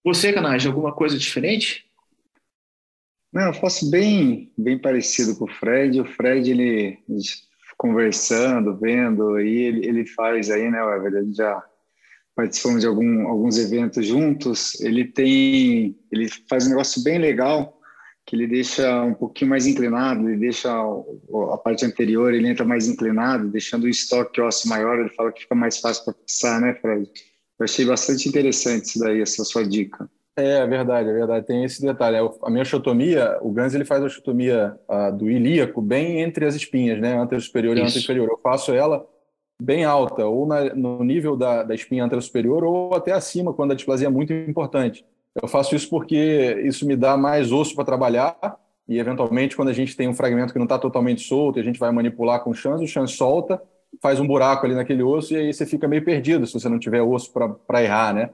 Você, 0.04 0.32
Canage, 0.32 0.68
alguma 0.68 0.94
coisa 0.94 1.18
diferente? 1.18 1.90
Não, 3.32 3.48
eu 3.48 3.54
faço 3.54 3.90
bem, 3.90 4.52
bem 4.56 4.78
parecido 4.78 5.36
com 5.36 5.44
o 5.44 5.52
Fred. 5.52 6.00
O 6.00 6.04
Fred, 6.04 6.50
ele 6.50 6.98
conversando, 7.76 8.76
vendo, 8.76 9.40
e 9.40 9.62
ele, 9.62 9.86
ele 9.86 10.06
faz 10.06 10.50
aí, 10.50 10.70
né, 10.70 10.82
Weber? 10.82 11.22
Ele 11.22 11.32
já 11.32 11.64
participamos 12.38 12.82
de 12.82 12.86
algum, 12.86 13.26
alguns 13.26 13.58
eventos 13.58 14.06
juntos. 14.06 14.80
Ele 14.80 15.04
tem, 15.04 15.98
ele 16.12 16.28
faz 16.48 16.66
um 16.66 16.70
negócio 16.70 17.02
bem 17.02 17.18
legal 17.18 17.76
que 18.24 18.36
ele 18.36 18.46
deixa 18.46 19.02
um 19.02 19.14
pouquinho 19.14 19.50
mais 19.50 19.66
inclinado, 19.66 20.28
ele 20.28 20.38
deixa 20.38 20.70
a 20.70 21.56
parte 21.56 21.84
anterior, 21.84 22.32
ele 22.32 22.46
entra 22.46 22.64
mais 22.64 22.86
inclinado, 22.86 23.48
deixando 23.48 23.84
o 23.84 23.88
estoque 23.88 24.40
ósseo 24.40 24.68
maior, 24.68 25.00
ele 25.00 25.08
fala 25.08 25.32
que 25.32 25.40
fica 25.40 25.54
mais 25.54 25.78
fácil 25.80 26.04
para 26.04 26.14
fixar, 26.14 26.60
né, 26.60 26.74
Fred? 26.74 27.10
Eu 27.58 27.64
achei 27.64 27.84
bastante 27.84 28.28
interessante 28.28 28.84
isso 28.84 29.00
daí, 29.00 29.20
essa 29.20 29.42
sua 29.42 29.66
dica. 29.66 30.08
É, 30.36 30.58
é 30.58 30.66
verdade, 30.66 31.08
é 31.08 31.12
verdade. 31.12 31.44
Tem 31.44 31.64
esse 31.64 31.82
detalhe. 31.82 32.18
É, 32.18 32.20
a 32.20 32.50
minha 32.50 32.62
osteotomia, 32.62 33.38
o 33.40 33.50
Gans 33.50 33.74
ele 33.74 33.84
faz 33.84 34.00
a 34.00 34.06
osteotomia 34.06 34.78
uh, 34.88 35.16
do 35.16 35.28
ilíaco 35.28 35.82
bem 35.82 36.20
entre 36.20 36.44
as 36.46 36.54
espinhas, 36.54 37.00
né? 37.00 37.18
Anterior 37.18 37.40
superior 37.40 37.76
e 37.76 37.80
anterior 37.80 38.02
inferior. 38.02 38.28
Eu 38.28 38.38
faço 38.38 38.72
ela 38.72 39.04
bem 39.60 39.84
alta, 39.84 40.24
ou 40.26 40.46
na, 40.46 40.74
no 40.74 41.02
nível 41.02 41.36
da, 41.36 41.62
da 41.62 41.74
espinha 41.74 42.04
anterior 42.04 42.22
superior, 42.22 42.64
ou 42.64 42.94
até 42.94 43.12
acima, 43.12 43.52
quando 43.52 43.72
a 43.72 43.74
displasia 43.74 44.06
é 44.06 44.10
muito 44.10 44.32
importante. 44.32 45.04
Eu 45.40 45.48
faço 45.48 45.74
isso 45.74 45.88
porque 45.88 46.62
isso 46.64 46.86
me 46.86 46.96
dá 46.96 47.16
mais 47.16 47.52
osso 47.52 47.74
para 47.74 47.84
trabalhar 47.84 48.36
e, 48.88 48.98
eventualmente, 48.98 49.54
quando 49.54 49.68
a 49.68 49.72
gente 49.72 49.96
tem 49.96 50.08
um 50.08 50.14
fragmento 50.14 50.52
que 50.52 50.58
não 50.58 50.64
está 50.64 50.78
totalmente 50.78 51.22
solto 51.22 51.58
e 51.58 51.60
a 51.60 51.64
gente 51.64 51.78
vai 51.78 51.92
manipular 51.92 52.42
com 52.42 52.54
chance, 52.54 52.82
o 52.82 52.88
chance 52.88 53.14
solta, 53.14 53.60
faz 54.00 54.18
um 54.18 54.26
buraco 54.26 54.64
ali 54.64 54.74
naquele 54.74 55.02
osso 55.02 55.34
e 55.34 55.36
aí 55.36 55.52
você 55.52 55.66
fica 55.66 55.86
meio 55.86 56.04
perdido 56.04 56.46
se 56.46 56.54
você 56.54 56.68
não 56.68 56.78
tiver 56.78 57.02
osso 57.02 57.32
para 57.32 57.82
errar, 57.82 58.14
né? 58.14 58.30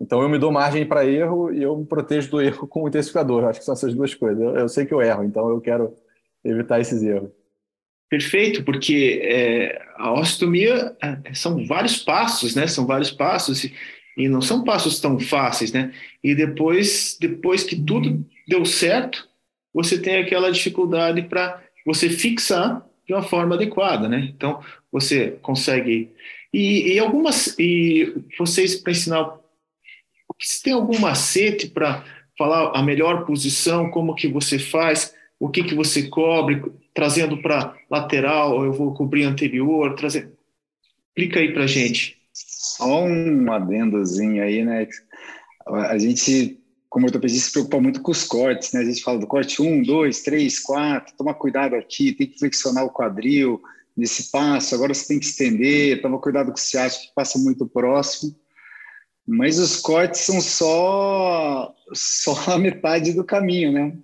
Então 0.00 0.22
eu 0.22 0.28
me 0.28 0.38
dou 0.38 0.52
margem 0.52 0.86
para 0.86 1.04
erro 1.04 1.52
e 1.52 1.62
eu 1.62 1.76
me 1.76 1.84
protejo 1.84 2.30
do 2.30 2.40
erro 2.40 2.66
com 2.66 2.84
o 2.84 2.88
intensificador. 2.88 3.44
Acho 3.44 3.58
que 3.58 3.64
são 3.64 3.74
essas 3.74 3.94
duas 3.94 4.14
coisas. 4.14 4.40
Eu, 4.40 4.56
eu 4.56 4.68
sei 4.68 4.86
que 4.86 4.94
eu 4.94 5.02
erro, 5.02 5.24
então 5.24 5.48
eu 5.50 5.60
quero 5.60 5.94
evitar 6.44 6.80
esses 6.80 7.02
erros. 7.02 7.30
Perfeito, 8.08 8.62
porque 8.64 9.20
é, 9.22 9.82
a 9.96 10.12
osteotomia 10.12 10.96
é, 11.02 11.34
são 11.34 11.66
vários 11.66 11.98
passos, 11.98 12.54
né? 12.54 12.66
São 12.66 12.86
vários 12.86 13.10
passos 13.10 13.64
e, 13.64 13.74
e, 14.16 14.28
não 14.28 14.40
são 14.40 14.64
passos 14.64 14.98
tão 14.98 15.20
fáceis, 15.20 15.72
né? 15.72 15.92
E 16.24 16.34
depois, 16.34 17.18
depois 17.20 17.62
que 17.62 17.76
tudo 17.76 18.24
deu 18.46 18.64
certo, 18.64 19.28
você 19.74 20.00
tem 20.00 20.16
aquela 20.16 20.50
dificuldade 20.50 21.22
para 21.22 21.62
você 21.84 22.08
fixar 22.08 22.82
de 23.06 23.12
uma 23.12 23.22
forma 23.22 23.54
adequada, 23.54 24.08
né? 24.08 24.30
Então 24.34 24.62
você 24.90 25.32
consegue 25.42 26.10
e, 26.52 26.94
e 26.94 26.98
algumas 26.98 27.58
e 27.58 28.14
vocês 28.38 28.76
para 28.76 28.92
ensinar 28.92 29.38
se 30.40 30.62
tem 30.62 30.72
algum 30.72 30.98
macete 30.98 31.68
para 31.68 32.04
falar 32.36 32.72
a 32.74 32.82
melhor 32.82 33.26
posição, 33.26 33.90
como 33.90 34.14
que 34.14 34.28
você 34.28 34.58
faz, 34.58 35.14
o 35.38 35.48
que 35.48 35.64
que 35.64 35.74
você 35.74 36.08
cobre, 36.08 36.62
trazendo 36.98 37.40
para 37.40 37.76
lateral, 37.88 38.64
eu 38.64 38.72
vou 38.72 38.92
cobrir 38.92 39.22
anterior, 39.22 39.94
trazer. 39.94 40.32
Explica 41.06 41.38
aí 41.38 41.52
para 41.52 41.64
gente. 41.64 42.18
Só 42.32 43.04
um 43.04 43.52
adendozinho 43.52 44.42
aí, 44.42 44.64
né? 44.64 44.88
A 45.64 45.96
gente, 45.96 46.58
como 46.90 47.06
ortopedista, 47.06 47.46
se 47.46 47.52
preocupa 47.52 47.80
muito 47.80 48.02
com 48.02 48.10
os 48.10 48.24
cortes, 48.24 48.72
né? 48.72 48.80
A 48.80 48.84
gente 48.84 49.00
fala 49.00 49.20
do 49.20 49.28
corte 49.28 49.62
1, 49.62 49.84
2, 49.84 50.22
3, 50.22 50.58
4, 50.58 51.14
toma 51.16 51.34
cuidado 51.34 51.76
aqui, 51.76 52.12
tem 52.12 52.26
que 52.26 52.36
flexionar 52.40 52.84
o 52.84 52.90
quadril 52.90 53.62
nesse 53.96 54.32
passo, 54.32 54.74
agora 54.74 54.92
você 54.92 55.06
tem 55.06 55.20
que 55.20 55.26
estender, 55.26 56.02
toma 56.02 56.18
cuidado 56.18 56.50
com 56.50 56.58
o 56.58 56.60
ciático 56.60 57.04
que 57.04 57.14
passa 57.14 57.38
muito 57.38 57.64
próximo. 57.64 58.34
Mas 59.24 59.60
os 59.60 59.76
cortes 59.76 60.22
são 60.22 60.40
só, 60.40 61.72
só 61.92 62.54
a 62.54 62.58
metade 62.58 63.12
do 63.12 63.22
caminho, 63.22 63.70
né? 63.70 63.96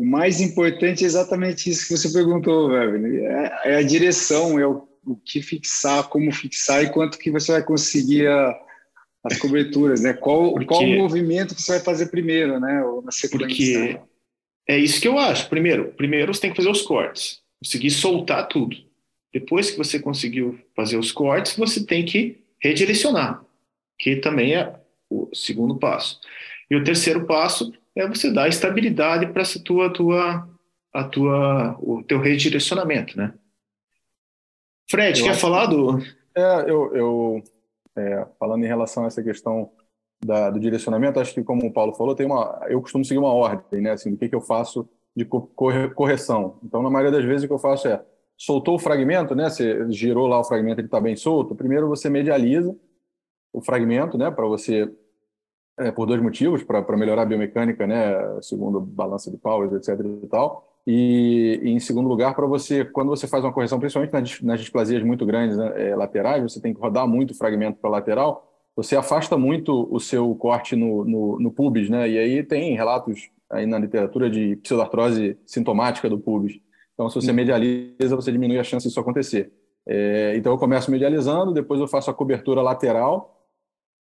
O 0.00 0.06
mais 0.06 0.40
importante 0.40 1.04
é 1.04 1.06
exatamente 1.06 1.68
isso 1.68 1.86
que 1.86 1.94
você 1.96 2.10
perguntou, 2.10 2.70
velho. 2.70 3.26
É, 3.26 3.60
é, 3.64 3.76
a 3.76 3.82
direção, 3.82 4.58
é 4.58 4.66
o, 4.66 4.88
o, 5.06 5.14
que 5.14 5.42
fixar, 5.42 6.08
como 6.08 6.32
fixar 6.32 6.82
e 6.82 6.90
quanto 6.90 7.18
que 7.18 7.30
você 7.30 7.52
vai 7.52 7.62
conseguir 7.62 8.26
a, 8.26 8.58
as 9.24 9.38
coberturas, 9.38 10.00
né? 10.00 10.14
Qual, 10.14 10.52
Porque... 10.52 10.64
qual 10.64 10.82
o 10.82 10.96
movimento 10.96 11.54
que 11.54 11.60
você 11.60 11.72
vai 11.72 11.80
fazer 11.80 12.06
primeiro, 12.06 12.58
né? 12.58 12.82
Ou 12.82 13.02
na 13.02 13.12
sequência. 13.12 13.46
Porque 13.46 14.00
é 14.66 14.78
isso 14.78 15.02
que 15.02 15.08
eu 15.08 15.18
acho. 15.18 15.50
Primeiro, 15.50 15.92
primeiro 15.92 16.32
você 16.32 16.40
tem 16.40 16.50
que 16.50 16.56
fazer 16.56 16.70
os 16.70 16.80
cortes, 16.80 17.40
conseguir 17.62 17.90
soltar 17.90 18.48
tudo. 18.48 18.74
Depois 19.30 19.70
que 19.70 19.76
você 19.76 20.00
conseguiu 20.00 20.58
fazer 20.74 20.96
os 20.96 21.12
cortes, 21.12 21.56
você 21.56 21.84
tem 21.84 22.06
que 22.06 22.38
redirecionar 22.58 23.44
que 24.00 24.16
também 24.16 24.54
é 24.54 24.74
o 25.10 25.28
segundo 25.34 25.76
passo. 25.76 26.18
E 26.70 26.74
o 26.74 26.82
terceiro 26.82 27.26
passo 27.26 27.70
é 28.00 28.08
você 28.08 28.30
dar 28.30 28.48
estabilidade 28.48 29.26
para 29.26 29.42
essa 29.42 29.62
tua, 29.62 29.92
tua, 29.92 30.48
a 30.92 31.04
tua, 31.04 31.76
o 31.80 32.02
teu 32.02 32.20
redirecionamento, 32.20 33.16
né? 33.16 33.34
Fred, 34.90 35.20
eu 35.20 35.26
quer 35.26 35.34
falar 35.34 35.66
do? 35.66 35.98
É, 36.34 36.70
eu, 36.70 36.94
eu 36.94 37.42
é, 37.96 38.26
falando 38.38 38.64
em 38.64 38.68
relação 38.68 39.04
a 39.04 39.06
essa 39.06 39.22
questão 39.22 39.70
da, 40.24 40.50
do 40.50 40.60
direcionamento, 40.60 41.20
acho 41.20 41.34
que 41.34 41.42
como 41.42 41.66
o 41.66 41.72
Paulo 41.72 41.94
falou, 41.94 42.14
tem 42.14 42.26
uma, 42.26 42.66
eu 42.68 42.80
costumo 42.80 43.04
seguir 43.04 43.18
uma 43.18 43.32
ordem, 43.32 43.80
né? 43.80 43.92
Assim, 43.92 44.10
do 44.10 44.16
que, 44.16 44.28
que 44.28 44.34
eu 44.34 44.40
faço 44.40 44.88
de 45.14 45.24
correção. 45.24 46.58
Então, 46.62 46.82
na 46.82 46.90
maioria 46.90 47.16
das 47.16 47.24
vezes, 47.24 47.44
o 47.44 47.46
que 47.46 47.52
eu 47.52 47.58
faço 47.58 47.88
é 47.88 48.02
soltou 48.36 48.76
o 48.76 48.78
fragmento, 48.78 49.34
né? 49.34 49.50
Você 49.50 49.90
girou 49.90 50.26
lá 50.26 50.40
o 50.40 50.44
fragmento, 50.44 50.80
ele 50.80 50.86
está 50.88 51.00
bem 51.00 51.14
solto. 51.14 51.54
Primeiro 51.54 51.88
você 51.88 52.08
medializa 52.08 52.74
o 53.52 53.60
fragmento, 53.60 54.16
né, 54.16 54.30
para 54.30 54.46
você, 54.46 54.90
é, 55.80 55.90
por 55.90 56.06
dois 56.06 56.20
motivos, 56.20 56.62
para 56.62 56.96
melhorar 56.96 57.22
a 57.22 57.26
biomecânica, 57.26 57.86
né, 57.86 58.14
segundo 58.42 58.80
balança 58.80 59.30
de 59.30 59.38
powers, 59.38 59.72
etc. 59.72 59.98
e 60.22 60.26
tal, 60.26 60.68
e, 60.86 61.58
e 61.62 61.70
em 61.70 61.80
segundo 61.80 62.08
lugar, 62.08 62.34
para 62.34 62.46
você, 62.46 62.84
quando 62.84 63.08
você 63.08 63.26
faz 63.26 63.42
uma 63.42 63.52
correção, 63.52 63.78
principalmente 63.78 64.12
nas, 64.12 64.40
nas 64.42 64.60
displasias 64.60 65.02
muito 65.02 65.24
grandes 65.24 65.56
né, 65.56 65.90
é, 65.90 65.96
laterais, 65.96 66.42
você 66.42 66.60
tem 66.60 66.74
que 66.74 66.80
rodar 66.80 67.08
muito 67.08 67.32
o 67.32 67.36
fragmento 67.36 67.78
para 67.80 67.90
lateral, 67.90 68.46
você 68.76 68.94
afasta 68.94 69.36
muito 69.36 69.88
o 69.90 69.98
seu 69.98 70.34
corte 70.34 70.76
no, 70.76 71.04
no, 71.04 71.40
no, 71.40 71.50
pubis, 71.50 71.88
né, 71.88 72.08
e 72.08 72.18
aí 72.18 72.42
tem 72.42 72.74
relatos 72.74 73.30
aí 73.50 73.66
na 73.66 73.78
literatura 73.78 74.30
de 74.30 74.56
pseudartrose 74.56 75.36
sintomática 75.46 76.08
do 76.08 76.18
pubis. 76.18 76.60
Então, 76.94 77.08
se 77.08 77.14
você 77.14 77.32
medializa, 77.32 78.14
você 78.14 78.30
diminui 78.30 78.58
a 78.58 78.64
chance 78.64 78.86
disso 78.86 79.00
acontecer. 79.00 79.50
É, 79.86 80.34
então, 80.36 80.52
eu 80.52 80.58
começo 80.58 80.90
medializando, 80.90 81.52
depois 81.52 81.80
eu 81.80 81.88
faço 81.88 82.10
a 82.10 82.14
cobertura 82.14 82.60
lateral, 82.60 83.39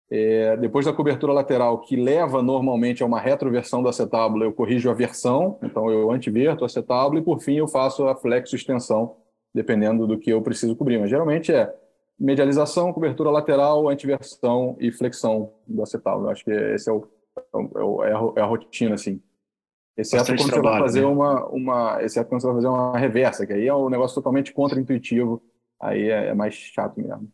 é, 0.10 0.56
depois 0.58 0.86
da 0.86 0.94
cobertura 0.94 1.34
lateral, 1.34 1.80
que 1.82 1.96
leva 1.96 2.42
normalmente 2.42 3.04
a 3.04 3.06
uma 3.06 3.20
retroversão 3.20 3.84
do 3.84 3.90
acetábulo, 3.90 4.44
eu 4.44 4.54
corrijo 4.54 4.90
a 4.90 4.94
versão, 4.94 5.60
então 5.62 5.90
eu 5.92 6.10
antiverto 6.12 6.64
o 6.64 6.66
acetábulo 6.66 7.20
e, 7.20 7.22
por 7.22 7.42
fim, 7.42 7.56
eu 7.56 7.68
faço 7.68 8.08
a 8.08 8.16
flexo-extensão, 8.16 9.18
dependendo 9.54 10.08
do 10.08 10.18
que 10.18 10.30
eu 10.30 10.42
preciso 10.42 10.76
cobrir. 10.76 10.98
Mas 10.98 11.10
geralmente 11.10 11.52
é 11.52 11.74
medialização, 12.18 12.94
cobertura 12.94 13.30
lateral, 13.30 13.90
antiversão 13.90 14.78
e 14.80 14.92
flexão 14.92 15.52
do 15.68 15.84
acetábulo. 15.84 16.30
Acho 16.30 16.46
que 16.46 16.52
esse 16.52 16.90
é, 16.90 16.94
o, 16.94 17.08
é, 17.54 17.84
o, 17.84 18.04
é, 18.04 18.14
a, 18.14 18.20
é 18.38 18.42
a 18.42 18.46
rotina, 18.46 18.96
assim. 18.96 19.22
Exceto 19.98 20.22
Bastante 20.22 20.44
quando 20.44 20.54
trabalho, 20.54 20.76
você 20.76 20.80
vai 20.80 20.88
fazer 20.88 21.02
né? 21.02 21.08
uma, 21.08 21.46
uma, 21.48 22.04
exceto 22.04 22.30
quando 22.30 22.42
você 22.42 22.48
vai 22.48 22.56
fazer 22.58 22.68
uma 22.68 22.98
reversa, 22.98 23.48
que 23.48 23.54
aí 23.54 23.68
é 23.68 23.74
um 23.74 23.90
negócio 23.90 24.14
totalmente 24.14 24.54
contra-intuitivo, 24.54 25.42
aí 25.82 26.10
é, 26.10 26.28
é 26.28 26.34
mais 26.36 26.54
chato 26.54 27.02
mesmo. 27.02 27.28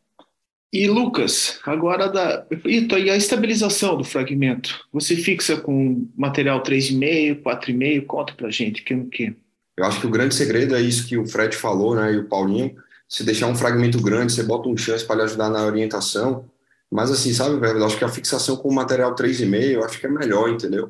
E 0.73 0.87
Lucas, 0.87 1.59
agora 1.67 2.09
da 2.09 2.47
e 2.65 3.09
a 3.11 3.15
estabilização 3.15 3.95
do 3.95 4.03
fragmento, 4.03 4.87
você 4.91 5.15
fixa 5.15 5.55
com 5.55 6.09
material 6.17 6.63
3,5, 6.63 7.43
4,5, 7.43 8.05
conta 8.07 8.33
pra 8.33 8.49
gente, 8.49 8.81
que 8.81 8.95
no 8.95 9.05
que? 9.05 9.35
Eu 9.77 9.85
acho 9.85 10.01
que 10.01 10.07
o 10.07 10.09
grande 10.09 10.33
segredo 10.33 10.75
é 10.75 10.81
isso 10.81 11.07
que 11.07 11.15
o 11.15 11.27
Fred 11.27 11.55
falou, 11.55 11.95
né, 11.95 12.11
e 12.13 12.17
o 12.17 12.27
Paulinho, 12.27 12.75
se 13.07 13.23
deixar 13.23 13.45
um 13.45 13.55
fragmento 13.55 14.01
grande, 14.01 14.33
você 14.33 14.41
bota 14.41 14.67
um 14.67 14.75
chance 14.75 15.05
para 15.05 15.17
lhe 15.17 15.21
ajudar 15.21 15.51
na 15.51 15.63
orientação, 15.63 16.49
mas 16.91 17.11
assim, 17.11 17.31
sabe, 17.33 17.59
velho, 17.59 17.77
eu 17.77 17.85
acho 17.85 17.97
que 17.99 18.05
a 18.05 18.09
fixação 18.09 18.55
com 18.55 18.73
material 18.73 19.13
3,5, 19.13 19.73
eu 19.73 19.83
acho 19.83 19.99
que 19.99 20.07
é 20.07 20.09
melhor, 20.09 20.49
entendeu? 20.49 20.89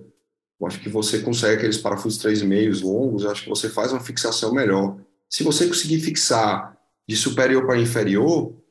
Eu 0.62 0.68
acho 0.68 0.80
que 0.80 0.88
você 0.88 1.20
consegue 1.20 1.58
aqueles 1.58 1.78
parafusos 1.78 2.24
3,5 2.24 2.86
longos, 2.86 3.26
eu 3.26 3.32
acho 3.32 3.44
que 3.44 3.50
você 3.50 3.68
faz 3.68 3.92
uma 3.92 4.00
fixação 4.00 4.54
melhor. 4.54 4.96
Se 5.30 5.44
você 5.44 5.68
conseguir 5.68 6.00
fixar 6.00 6.74
de 7.06 7.18
superior 7.18 7.66
para 7.66 7.78
inferior, 7.78 8.63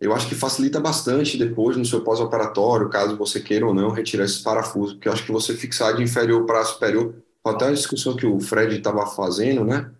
eu 0.00 0.14
acho 0.14 0.28
que 0.28 0.34
facilita 0.34 0.80
bastante 0.80 1.36
depois 1.36 1.76
no 1.76 1.84
seu 1.84 2.02
pós-operatório, 2.02 2.88
caso 2.88 3.18
você 3.18 3.38
queira 3.38 3.66
ou 3.66 3.74
não 3.74 3.90
retirar 3.90 4.24
esses 4.24 4.40
parafusos, 4.40 4.94
porque 4.94 5.08
eu 5.08 5.12
acho 5.12 5.24
que 5.24 5.32
você 5.32 5.54
fixar 5.54 5.94
de 5.94 6.02
inferior 6.02 6.46
para 6.46 6.64
superior, 6.64 7.14
até 7.44 7.66
a 7.66 7.72
discussão 7.72 8.16
que 8.16 8.24
o 8.24 8.40
Fred 8.40 8.76
estava 8.76 9.06
fazendo, 9.06 9.64
né? 9.64 9.90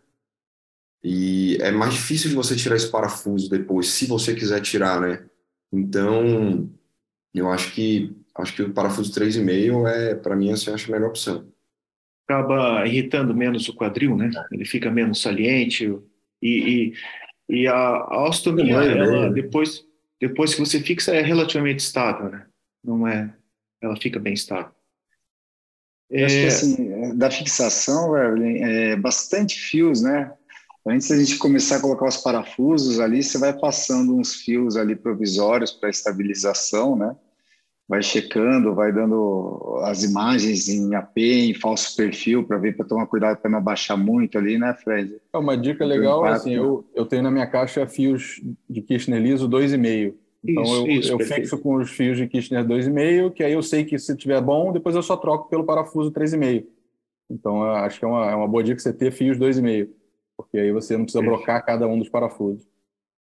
E 1.04 1.58
é 1.60 1.70
mais 1.70 1.94
difícil 1.94 2.30
de 2.30 2.36
você 2.36 2.56
tirar 2.56 2.76
esse 2.76 2.90
parafuso 2.90 3.48
depois, 3.48 3.88
se 3.88 4.06
você 4.06 4.34
quiser 4.34 4.60
tirar, 4.60 5.00
né? 5.00 5.24
Então, 5.72 6.68
eu 7.34 7.50
acho 7.50 7.72
que 7.72 8.16
acho 8.34 8.54
que 8.54 8.62
o 8.62 8.72
parafuso 8.72 9.12
3,5 9.12 9.86
é, 9.86 10.14
para 10.14 10.34
mim, 10.34 10.50
assim, 10.50 10.70
acho 10.70 10.90
a 10.90 10.94
melhor 10.94 11.10
opção. 11.10 11.46
Acaba 12.26 12.86
irritando 12.86 13.34
menos 13.34 13.68
o 13.68 13.74
quadril, 13.74 14.16
né? 14.16 14.30
Ele 14.50 14.64
fica 14.64 14.90
menos 14.90 15.20
saliente 15.20 15.84
e, 16.40 16.48
e 16.48 16.94
E 17.48 17.66
a, 17.66 17.74
a 17.74 18.28
ostomia, 18.28 18.76
ela, 18.76 19.30
depois, 19.30 19.84
depois 20.20 20.54
que 20.54 20.60
você 20.60 20.80
fixa, 20.80 21.14
é 21.14 21.22
relativamente 21.22 21.80
estável, 21.80 22.30
né? 22.30 22.46
Não 22.84 23.06
é... 23.08 23.34
Ela 23.80 23.96
fica 23.96 24.20
bem 24.20 24.34
estável. 24.34 24.72
É... 26.10 26.24
Acho 26.24 26.34
que, 26.34 26.46
assim, 26.46 27.16
da 27.16 27.30
fixação, 27.30 28.16
Evelyn, 28.16 28.62
é 28.62 28.96
bastante 28.96 29.58
fios, 29.58 30.02
né? 30.02 30.32
Antes 30.86 31.08
da 31.08 31.16
gente 31.16 31.38
começar 31.38 31.76
a 31.76 31.80
colocar 31.80 32.06
os 32.06 32.16
parafusos 32.16 33.00
ali, 33.00 33.22
você 33.22 33.38
vai 33.38 33.52
passando 33.52 34.16
uns 34.16 34.34
fios 34.34 34.76
ali 34.76 34.96
provisórios 34.96 35.70
para 35.70 35.90
estabilização, 35.90 36.96
né? 36.96 37.16
Vai 37.90 38.02
checando, 38.02 38.72
vai 38.72 38.92
dando 38.92 39.80
as 39.82 40.04
imagens 40.04 40.68
em 40.68 40.94
AP, 40.94 41.18
em 41.18 41.54
falso 41.54 41.96
perfil, 41.96 42.44
para 42.44 42.56
ver, 42.56 42.76
para 42.76 42.86
tomar 42.86 43.06
cuidado 43.08 43.38
para 43.38 43.50
não 43.50 43.58
abaixar 43.58 43.98
muito 43.98 44.38
ali, 44.38 44.56
né, 44.56 44.72
Fred? 44.74 45.20
É 45.32 45.36
uma 45.36 45.58
dica 45.58 45.84
legal, 45.84 46.24
assim, 46.24 46.54
eu, 46.54 46.88
eu 46.94 47.04
tenho 47.04 47.24
na 47.24 47.32
minha 47.32 47.48
caixa 47.48 47.84
fios 47.88 48.40
de 48.68 48.80
Kirchner 48.80 49.20
liso 49.20 49.48
2,5. 49.48 50.14
Então 50.44 50.62
isso, 50.62 50.74
eu, 50.74 50.86
isso, 50.86 51.12
eu 51.14 51.18
fixo 51.18 51.58
com 51.58 51.74
os 51.74 51.90
fios 51.90 52.16
de 52.16 52.28
Kirchner 52.28 52.64
2,5, 52.64 53.32
que 53.32 53.42
aí 53.42 53.52
eu 53.52 53.62
sei 53.62 53.84
que 53.84 53.98
se 53.98 54.16
tiver 54.16 54.40
bom, 54.40 54.72
depois 54.72 54.94
eu 54.94 55.02
só 55.02 55.16
troco 55.16 55.50
pelo 55.50 55.64
parafuso 55.64 56.12
3,5. 56.12 56.64
Então 57.28 57.64
acho 57.64 57.98
que 57.98 58.04
é 58.04 58.08
uma, 58.08 58.30
é 58.30 58.34
uma 58.36 58.46
boa 58.46 58.62
dica 58.62 58.78
você 58.78 58.92
ter 58.92 59.10
fios 59.10 59.36
2,5 59.36 59.88
porque 60.42 60.58
aí 60.58 60.72
você 60.72 60.96
não 60.96 61.04
precisa 61.04 61.22
Perfeito. 61.22 61.44
brocar 61.44 61.64
cada 61.64 61.86
um 61.86 61.98
dos 61.98 62.08
parafusos. 62.08 62.66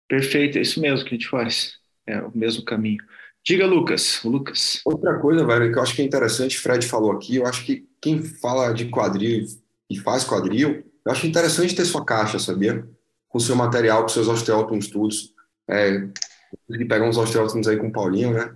Perfeito, 0.08 0.58
é 0.58 0.60
isso 0.60 0.80
mesmo 0.80 1.06
que 1.06 1.14
a 1.14 1.18
gente 1.18 1.28
faz. 1.28 1.78
É 2.06 2.20
o 2.20 2.36
mesmo 2.36 2.64
caminho. 2.64 3.02
Diga, 3.46 3.64
Lucas. 3.64 4.20
Lucas. 4.24 4.80
Outra 4.84 5.20
coisa, 5.20 5.46
velho, 5.46 5.70
que 5.70 5.78
eu 5.78 5.82
acho 5.82 5.94
que 5.94 6.02
é 6.02 6.04
interessante, 6.04 6.58
Fred 6.58 6.84
falou 6.84 7.12
aqui, 7.12 7.36
eu 7.36 7.46
acho 7.46 7.64
que 7.64 7.86
quem 8.00 8.20
fala 8.20 8.72
de 8.72 8.86
quadril 8.86 9.46
e 9.88 9.96
faz 10.00 10.24
quadril, 10.24 10.84
eu 11.04 11.12
acho 11.12 11.28
interessante 11.28 11.74
ter 11.74 11.84
sua 11.84 12.04
caixa, 12.04 12.40
sabia? 12.40 12.84
Com 13.28 13.38
seu 13.38 13.54
material, 13.54 14.02
com 14.02 14.08
seus 14.08 14.26
osteótomos 14.26 14.88
todos. 14.88 15.32
É, 15.70 16.08
ele 16.68 16.84
pega 16.86 17.04
uns 17.04 17.16
osteótomos 17.16 17.68
aí 17.68 17.76
com 17.76 17.86
o 17.86 17.92
Paulinho, 17.92 18.32
né? 18.32 18.52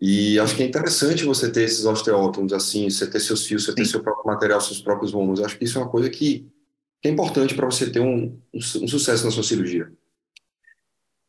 E 0.00 0.40
acho 0.40 0.56
que 0.56 0.62
é 0.62 0.66
interessante 0.66 1.24
você 1.24 1.52
ter 1.52 1.64
esses 1.64 1.84
osteótomos 1.84 2.54
assim, 2.54 2.88
você 2.88 3.06
ter 3.06 3.20
seus 3.20 3.46
fios, 3.46 3.66
você 3.66 3.74
ter 3.74 3.84
Sim. 3.84 3.90
seu 3.90 4.02
próprio 4.02 4.24
material, 4.24 4.58
seus 4.62 4.80
próprios 4.80 5.12
vômulos. 5.12 5.42
Acho 5.42 5.58
que 5.58 5.64
isso 5.64 5.76
é 5.76 5.82
uma 5.82 5.90
coisa 5.90 6.08
que 6.08 6.50
que 7.02 7.08
é 7.08 7.10
importante 7.10 7.54
para 7.54 7.66
você 7.66 7.90
ter 7.90 8.00
um, 8.00 8.38
um, 8.52 8.58
um, 8.58 8.88
sucesso 8.88 9.24
na 9.24 9.30
sua 9.30 9.42
cirurgia? 9.42 9.90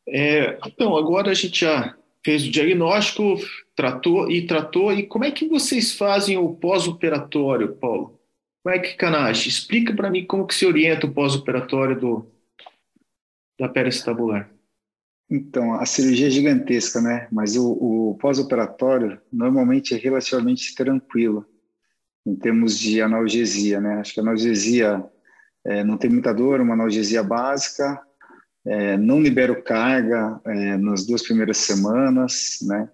É, 0.06 0.58
então, 0.66 0.94
agora 0.96 1.30
a 1.30 1.34
gente 1.34 1.60
já 1.60 1.96
fez 2.24 2.46
o 2.46 2.50
diagnóstico, 2.50 3.36
tratou 3.74 4.30
e 4.30 4.46
tratou. 4.46 4.92
E 4.92 5.04
como 5.06 5.24
é 5.24 5.30
que 5.30 5.48
vocês 5.48 5.92
fazem 5.92 6.36
o 6.36 6.54
pós-operatório, 6.54 7.76
Paulo? 7.76 8.20
Como 8.62 8.74
é 8.74 8.78
que 8.78 8.94
canagem? 8.94 9.48
Explica 9.48 9.94
para 9.94 10.10
mim 10.10 10.24
como 10.24 10.46
que 10.46 10.54
se 10.54 10.64
orienta 10.64 11.06
o 11.06 11.12
pós-operatório 11.12 11.98
do 11.98 12.32
da 13.58 13.68
perestabular. 13.68 14.50
Então, 15.30 15.74
a 15.74 15.86
cirurgia 15.86 16.26
é 16.26 16.30
gigantesca, 16.30 17.00
né? 17.00 17.28
Mas 17.30 17.56
o, 17.56 17.72
o 17.72 18.18
pós-operatório 18.18 19.20
normalmente 19.32 19.94
é 19.94 19.96
relativamente 19.96 20.74
tranquilo 20.74 21.46
em 22.26 22.34
termos 22.36 22.78
de 22.78 23.00
analgesia, 23.00 23.80
né? 23.80 23.94
Acho 23.94 24.14
que 24.14 24.20
a 24.20 24.22
analgesia 24.22 25.04
é, 25.64 25.82
não 25.84 25.96
tem 25.96 26.10
muita 26.10 26.34
dor, 26.34 26.60
uma 26.60 26.74
analgesia 26.74 27.22
básica, 27.22 28.00
é, 28.64 28.96
não 28.96 29.20
libero 29.20 29.62
carga 29.62 30.40
é, 30.44 30.76
nas 30.76 31.04
duas 31.04 31.22
primeiras 31.22 31.58
semanas, 31.58 32.58
né? 32.62 32.88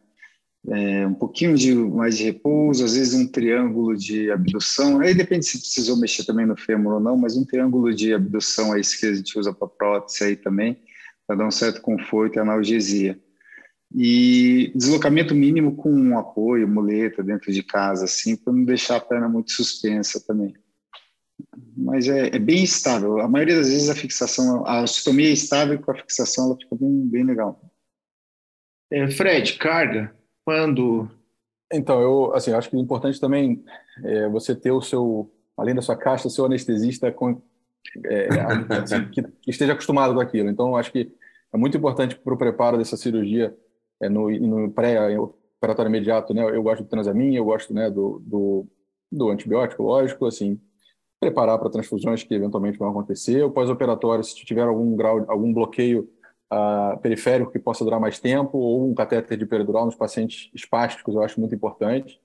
É, 0.67 1.07
um 1.07 1.15
pouquinho 1.15 1.55
de 1.57 1.75
mais 1.75 2.19
de 2.19 2.25
repouso, 2.25 2.85
às 2.85 2.95
vezes 2.95 3.15
um 3.15 3.27
triângulo 3.27 3.97
de 3.97 4.31
abdução, 4.31 5.01
aí 5.01 5.15
depende 5.15 5.47
se 5.47 5.59
precisou 5.59 5.97
mexer 5.97 6.25
também 6.25 6.45
no 6.45 6.57
fêmur 6.57 6.95
ou 6.95 7.01
não, 7.01 7.17
mas 7.17 7.37
um 7.37 7.45
triângulo 7.45 7.95
de 7.95 8.13
abdução 8.13 8.73
aí 8.73 8.83
que 8.83 9.07
a 9.07 9.15
gente 9.15 9.39
usa 9.39 9.53
para 9.53 9.69
prótese 9.69 10.25
aí 10.25 10.37
também, 10.37 10.83
para 11.27 11.37
dar 11.37 11.47
um 11.47 11.51
certo 11.51 11.81
conforto 11.81 12.37
e 12.37 12.41
analgesia. 12.41 13.19
E 13.95 14.71
deslocamento 14.75 15.35
mínimo 15.35 15.77
com 15.77 15.91
um 15.91 16.19
apoio, 16.19 16.69
muleta 16.69 17.23
dentro 17.23 17.51
de 17.51 17.63
casa, 17.63 18.05
assim, 18.05 18.37
para 18.37 18.53
não 18.53 18.65
deixar 18.65 18.97
a 18.97 19.01
perna 19.01 19.29
muito 19.29 19.53
suspensa 19.53 20.23
também 20.27 20.55
mas 21.79 22.09
é, 22.09 22.27
é, 22.35 22.39
bem 22.39 22.65
estável. 22.65 23.21
A 23.21 23.29
maioria 23.29 23.55
das 23.55 23.69
vezes 23.69 23.89
a 23.89 23.95
fixação, 23.95 24.67
a 24.67 24.83
ostomia 24.83 25.29
é 25.29 25.33
estável 25.33 25.75
e 25.75 25.79
com 25.79 25.93
a 25.93 25.95
fixação 25.95 26.47
ela 26.47 26.57
fica 26.57 26.75
bem, 26.75 27.09
bem 27.09 27.25
legal. 27.25 27.61
É, 28.91 29.09
Fred, 29.09 29.57
carga, 29.59 30.13
quando? 30.45 31.09
Então, 31.73 32.01
eu 32.01 32.35
assim, 32.35 32.53
acho 32.53 32.69
que 32.69 32.77
o 32.77 32.81
importante 32.81 33.21
também 33.21 33.63
é 34.03 34.29
você 34.29 34.57
ter 34.57 34.73
o 34.73 34.83
seu, 34.83 35.31
além 35.57 35.75
da 35.75 35.83
sua 35.83 35.97
caixa, 35.97 36.29
seu 36.29 36.47
anestesista 36.47 37.13
com, 37.13 37.41
é, 38.07 38.29
assim, 38.83 39.09
que, 39.11 39.23
que, 39.23 39.51
esteja 39.51 39.75
acostumado 39.75 40.15
com 40.15 40.21
aquilo. 40.21 40.51
Então, 40.51 40.75
acho 40.75 40.91
que 40.91 41.13
é 41.53 41.57
muito 41.57 41.77
importante 41.77 42.17
para 42.17 42.35
o 42.35 42.39
preparo 42.39 42.77
dessa 42.77 42.97
cirurgia 42.97 43.57
é, 44.03 44.09
no, 44.09 44.29
no 44.31 44.73
pré-operatório 44.73 45.91
imediato, 45.91 46.35
né? 46.35 46.43
Eu 46.43 46.63
gosto 46.63 46.83
do 46.83 46.89
transamin, 46.89 47.37
eu 47.37 47.45
gosto 47.45 47.73
né, 47.73 47.89
do, 47.89 48.21
do, 48.27 48.67
do 49.13 49.31
antibiótico, 49.31 49.85
lógico, 49.85 50.27
assim, 50.27 50.61
preparar 51.21 51.59
para 51.59 51.71
transfusões 51.71 52.23
que 52.23 52.35
eventualmente 52.35 52.79
vão 52.79 52.91
acontecer. 52.91 53.43
O 53.43 53.51
pós-operatório, 53.51 54.23
se 54.23 54.35
tiver 54.35 54.63
algum 54.63 54.95
grau, 54.97 55.25
algum 55.29 55.53
bloqueio 55.53 56.09
uh, 56.53 56.99
periférico 57.01 57.51
que 57.51 57.59
possa 57.59 57.85
durar 57.85 58.01
mais 58.01 58.19
tempo, 58.19 58.59
ou 58.59 58.89
um 58.89 58.95
catéter 58.95 59.37
de 59.37 59.47
peridural 59.47 59.87
nos 59.87 59.97
pacientes 59.97 60.51
espásticos, 60.55 61.15
eu 61.15 61.23
acho 61.23 61.41
muito 61.41 61.55
importante. 61.55 62.21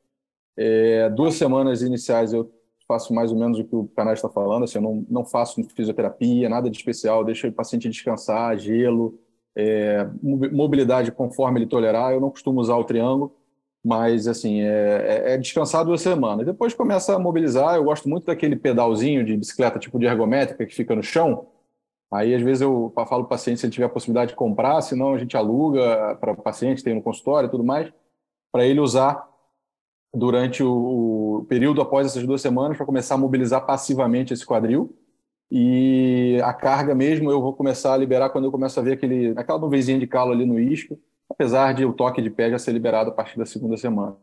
É, 0.55 1.09
duas 1.09 1.33
semanas 1.33 1.81
iniciais 1.81 2.31
eu 2.31 2.51
faço 2.87 3.13
mais 3.13 3.31
ou 3.31 3.39
menos 3.39 3.57
o 3.59 3.63
que 3.63 3.75
o 3.75 3.87
canal 3.87 4.13
está 4.13 4.29
falando, 4.29 4.63
assim, 4.63 4.77
eu 4.77 4.81
não, 4.83 5.05
não 5.09 5.25
faço 5.25 5.63
fisioterapia, 5.69 6.49
nada 6.49 6.69
de 6.69 6.77
especial, 6.77 7.23
deixo 7.23 7.47
o 7.47 7.51
paciente 7.51 7.89
descansar, 7.89 8.57
gelo, 8.57 9.19
é, 9.55 10.07
mobilidade 10.21 11.11
conforme 11.11 11.59
ele 11.59 11.67
tolerar. 11.67 12.13
Eu 12.13 12.21
não 12.21 12.29
costumo 12.29 12.59
usar 12.59 12.75
o 12.75 12.83
triângulo, 12.83 13.35
mas, 13.83 14.27
assim, 14.27 14.61
é, 14.61 15.25
é, 15.25 15.33
é 15.33 15.37
descansar 15.37 15.83
duas 15.83 16.01
semanas. 16.01 16.45
Depois 16.45 16.73
começa 16.73 17.13
a 17.13 17.19
mobilizar. 17.19 17.75
Eu 17.75 17.83
gosto 17.83 18.07
muito 18.07 18.25
daquele 18.25 18.55
pedalzinho 18.55 19.25
de 19.25 19.35
bicicleta 19.35 19.77
tipo 19.77 19.99
de 19.99 20.05
ergométrica 20.05 20.65
que 20.65 20.73
fica 20.73 20.95
no 20.95 21.03
chão. 21.03 21.47
Aí, 22.11 22.33
às 22.33 22.41
vezes, 22.41 22.61
eu 22.61 22.93
falo 22.95 23.07
para 23.07 23.17
o 23.17 23.27
paciente 23.27 23.59
se 23.59 23.65
ele 23.65 23.73
tiver 23.73 23.87
a 23.87 23.89
possibilidade 23.89 24.31
de 24.31 24.37
comprar, 24.37 24.81
senão 24.81 25.13
a 25.13 25.17
gente 25.17 25.35
aluga 25.35 26.15
para 26.21 26.31
o 26.31 26.41
paciente, 26.41 26.83
tem 26.83 26.95
no 26.95 27.01
consultório 27.01 27.47
e 27.47 27.51
tudo 27.51 27.63
mais, 27.63 27.91
para 28.51 28.65
ele 28.65 28.79
usar 28.79 29.27
durante 30.13 30.63
o, 30.63 31.39
o, 31.39 31.45
período 31.49 31.81
após 31.81 32.07
essas 32.07 32.25
duas 32.25 32.41
semanas 32.41 32.77
para 32.77 32.85
começar 32.85 33.15
a 33.15 33.17
mobilizar 33.17 33.65
passivamente 33.65 34.33
esse 34.33 34.45
quadril. 34.45 34.95
E 35.51 36.39
a 36.43 36.53
carga 36.53 36.95
mesmo 36.95 37.31
eu 37.31 37.41
vou 37.41 37.53
começar 37.53 37.93
a 37.93 37.97
liberar 37.97 38.29
quando 38.29 38.45
eu 38.45 38.51
começo 38.51 38.79
a 38.79 38.83
ver 38.83 38.93
aquele, 38.93 39.33
aquela 39.37 39.59
nuvenzinha 39.59 39.99
de 39.99 40.07
calo 40.07 40.31
ali 40.31 40.45
no 40.45 40.59
isco 40.59 40.97
apesar 41.33 41.73
de 41.73 41.83
o 41.85 41.93
toque 41.93 42.21
de 42.21 42.29
pé 42.29 42.49
já 42.49 42.59
ser 42.59 42.71
liberado 42.71 43.09
a 43.09 43.13
partir 43.13 43.37
da 43.37 43.45
segunda 43.45 43.75
semana. 43.75 44.15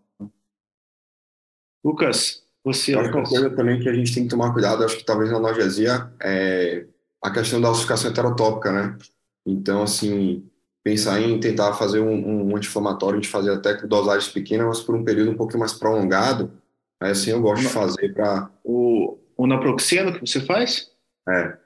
Lucas, 1.85 2.47
você. 2.65 2.95
Acho 2.95 3.11
uma 3.11 3.25
coisa 3.25 3.51
também 3.51 3.81
que 3.81 3.89
a 3.89 3.93
gente 3.93 4.15
tem 4.15 4.25
que 4.25 4.31
tomar 4.31 4.53
cuidado, 4.53 4.85
acho 4.85 4.97
que 4.97 5.05
talvez 5.05 5.31
na 5.31 5.39
analgesia, 5.39 6.13
é 6.23 6.87
a 7.23 7.31
questão 7.31 7.61
da 7.61 7.71
ossificação 7.71 8.11
heterotópica, 8.11 8.73
né? 8.73 8.99
Então, 9.47 9.83
assim, 9.83 10.49
pensar 10.83 11.21
em 11.21 11.39
tentar 11.41 11.75
fazer 11.75 12.01
um, 12.01 12.51
um 12.51 12.57
anti-inflamatório, 12.57 13.19
a 13.19 13.23
gente 13.23 13.31
fazer 13.31 13.53
até 13.53 13.75
com 13.75 13.89
dosagens 13.89 14.33
pequenas, 14.33 14.67
mas 14.67 14.81
por 14.81 14.95
um 14.95 15.05
período 15.05 15.31
um 15.31 15.37
pouco 15.37 15.57
mais 15.59 15.73
prolongado, 15.73 16.53
aí 17.01 17.11
assim 17.11 17.31
eu 17.31 17.41
gosto 17.41 17.63
de 17.63 17.69
fazer 17.69 18.15
para... 18.15 18.51
O, 18.65 19.19
o 19.37 19.47
naproxeno 19.47 20.13
que 20.13 20.21
você 20.21 20.41
faz? 20.41 20.91
É. 21.29 21.59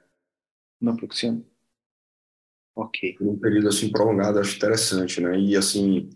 Naproxeno. 0.81 1.45
Ok. 2.75 3.15
Um 3.21 3.39
período 3.39 3.69
assim 3.69 3.89
prolongado, 3.89 4.39
acho 4.39 4.57
interessante, 4.57 5.21
né? 5.21 5.39
E 5.39 5.55
assim, 5.55 6.09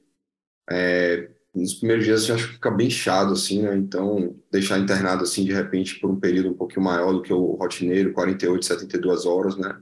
é, 0.70 1.30
nos 1.56 1.76
primeiros 1.76 2.06
dias 2.06 2.28
eu 2.28 2.36
acho 2.36 2.48
que 2.48 2.54
fica 2.56 2.70
bem 2.70 2.90
chato, 2.90 3.32
assim, 3.32 3.62
né? 3.62 3.76
Então, 3.78 4.36
deixar 4.52 4.78
internado 4.78 5.24
assim 5.24 5.46
de 5.46 5.54
repente 5.54 6.00
por 6.00 6.10
um 6.10 6.20
período 6.20 6.50
um 6.50 6.58
pouquinho 6.58 6.84
maior 6.84 7.14
do 7.14 7.22
que 7.22 7.34
o 7.34 7.54
rotineiro, 7.54 8.12
48, 8.12 8.66
72 8.66 9.26
horas, 9.26 9.58
né? 9.58 9.82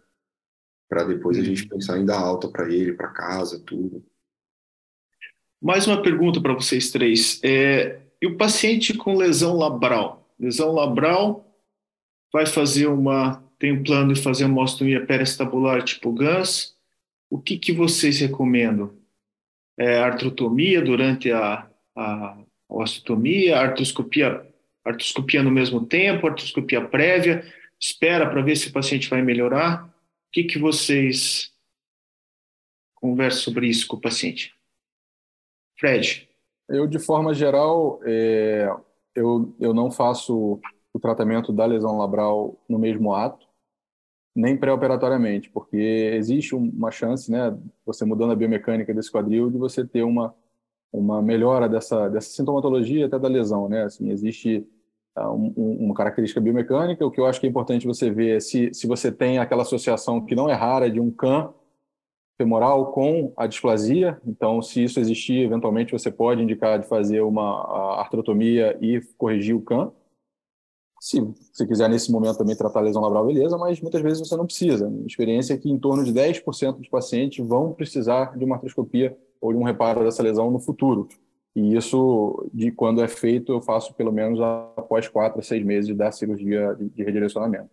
Para 0.87 1.03
depois 1.03 1.37
a 1.37 1.43
gente 1.43 1.63
uhum. 1.63 1.69
pensar 1.69 1.97
em 1.97 2.05
dar 2.05 2.19
alta 2.19 2.47
para 2.47 2.71
ele, 2.71 2.93
para 2.93 3.09
casa, 3.09 3.59
tudo. 3.59 4.05
Mais 5.61 5.87
uma 5.87 6.01
pergunta 6.01 6.39
para 6.39 6.53
vocês 6.53 6.91
três. 6.91 7.41
É, 7.43 8.01
e 8.21 8.27
o 8.27 8.37
paciente 8.37 8.93
com 8.93 9.17
lesão 9.17 9.57
labral? 9.57 10.31
Lesão 10.39 10.71
labral 10.71 11.43
vai 12.31 12.45
fazer 12.45 12.85
uma 12.87 13.43
tem 13.60 13.72
um 13.72 13.84
plano 13.84 14.13
de 14.13 14.22
fazer 14.22 14.46
uma 14.46 14.62
ostomia 14.62 15.06
perestabular 15.06 15.84
tipo 15.84 16.12
GANS, 16.12 16.76
o 17.30 17.39
que, 17.39 17.58
que 17.58 17.72
vocês 17.72 18.20
recomendam? 18.20 18.96
É, 19.78 20.00
artrotomia 20.00 20.82
durante 20.82 21.32
a, 21.32 21.70
a 21.96 22.38
osteotomia, 22.70 23.58
artroscopia, 23.58 24.46
artroscopia 24.84 25.43
no 25.43 25.52
mesmo 25.52 25.86
tempo, 25.86 26.28
artroscopia 26.28 26.86
prévia, 26.86 27.46
espera 27.80 28.30
para 28.30 28.41
ver 28.41 28.56
se 28.56 28.70
o 28.70 28.74
paciente 28.74 29.10
vai 29.10 29.22
melhorar? 29.22 29.86
O 29.86 29.91
que, 30.32 30.43
que 30.43 30.60
vocês 30.60 31.52
conversam 32.96 33.41
sobre 33.41 33.67
isso 33.67 33.88
com 33.88 33.98
o 33.98 34.02
paciente? 34.02 34.54
Fred. 35.80 36.28
Eu, 36.70 36.88
de 36.88 37.00
forma 37.00 37.34
geral, 37.34 38.00
é, 38.04 38.70
eu, 39.15 39.56
eu 39.60 39.74
não 39.74 39.89
faço 39.89 40.60
o 40.93 41.00
tratamento 41.00 41.54
da 41.54 41.65
lesão 41.65 41.98
labral 41.98 42.60
no 42.67 42.78
mesmo 42.78 43.13
ato. 43.13 43.46
Nem 44.38 44.56
pré-operatoriamente, 44.56 45.50
porque 45.50 45.78
existe 46.13 46.54
uma 46.54 46.91
chance, 46.91 47.32
né, 47.32 47.58
você 47.84 48.06
mudando 48.06 48.34
a 48.34 48.36
biomecânica 48.36 48.93
desse 48.93 49.12
quadril, 49.12 49.50
de 49.50 49.58
você 49.58 49.84
ter 49.84 50.04
uma, 50.04 50.32
uma 50.93 51.23
melhora 51.23 51.67
dessa, 51.67 52.08
dessa 52.08 52.30
sintomatologia 52.30 53.08
até 53.08 53.17
da 53.17 53.28
lesão, 53.28 53.67
né? 53.67 53.86
Assim, 53.86 54.12
existe 54.12 54.63
uh, 55.17 55.32
um, 55.32 55.86
uma 55.86 55.95
característica 55.95 56.39
biomecânica, 56.39 57.04
o 57.04 57.10
que 57.10 57.19
eu 57.19 57.26
acho 57.26 57.39
que 57.39 57.47
é 57.47 57.50
importante 57.50 57.88
você 57.88 58.12
ver 58.12 58.38
é 58.38 58.39
se, 58.39 58.71
se 58.76 58.86
você 58.86 59.12
tem 59.12 59.39
aquela 59.39 59.63
associação 59.63 60.23
que 60.23 60.36
não 60.36 60.47
é 60.47 60.54
rara 60.54 60.88
de 60.88 61.00
um 61.00 61.10
CAN 61.10 61.52
femoral 62.38 62.91
com 62.91 63.34
a 63.36 63.47
displasia, 63.47 64.21
então 64.23 64.62
se 64.62 64.84
isso 64.84 65.00
existir, 65.00 65.39
eventualmente 65.39 65.91
você 65.91 66.12
pode 66.12 66.43
indicar 66.43 66.78
de 66.78 66.88
fazer 66.88 67.21
uma 67.21 68.00
artrotomia 68.00 68.78
e 68.80 69.02
corrigir 69.17 69.56
o 69.56 69.62
CAN, 69.62 69.91
se 70.99 71.21
você 71.53 71.65
quiser, 71.65 71.89
nesse 71.89 72.12
momento, 72.12 72.38
também 72.38 72.55
tratar 72.55 72.79
a 72.79 72.83
lesão 72.83 73.01
labral, 73.01 73.25
beleza, 73.25 73.57
mas 73.57 73.79
muitas 73.79 74.01
vezes 74.01 74.19
você 74.19 74.36
não 74.36 74.45
precisa. 74.45 74.88
A 74.88 75.05
experiência 75.05 75.53
é 75.53 75.57
que 75.57 75.69
em 75.69 75.77
torno 75.77 76.03
de 76.03 76.12
10% 76.12 76.77
dos 76.77 76.89
pacientes 76.89 77.45
vão 77.45 77.73
precisar 77.73 78.38
de 78.38 78.43
uma 78.43 78.55
artroscopia 78.55 79.15
ou 79.39 79.53
de 79.53 79.60
um 79.60 79.63
reparo 79.63 80.03
dessa 80.03 80.23
lesão 80.23 80.49
no 80.49 80.60
futuro. 80.60 81.07
E 81.55 81.75
isso, 81.75 82.49
de 82.53 82.71
quando 82.71 83.01
é 83.01 83.07
feito, 83.07 83.51
eu 83.51 83.62
faço 83.62 83.93
pelo 83.93 84.12
menos 84.12 84.39
após 84.75 85.07
quatro 85.07 85.39
a 85.39 85.43
seis 85.43 85.63
meses 85.63 85.95
da 85.95 86.12
cirurgia 86.12 86.75
de 86.79 87.03
redirecionamento. 87.03 87.69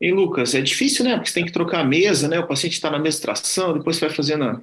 E 0.00 0.12
Lucas, 0.12 0.54
é 0.54 0.60
difícil, 0.60 1.04
né? 1.04 1.14
Porque 1.16 1.28
você 1.28 1.34
tem 1.34 1.44
que 1.44 1.52
trocar 1.52 1.80
a 1.80 1.84
mesa, 1.84 2.28
né? 2.28 2.38
O 2.38 2.46
paciente 2.46 2.74
está 2.74 2.90
na 2.90 2.98
mestração, 2.98 3.76
depois 3.76 3.96
você 3.96 4.06
vai 4.06 4.14
fazendo 4.14 4.44
a... 4.44 4.62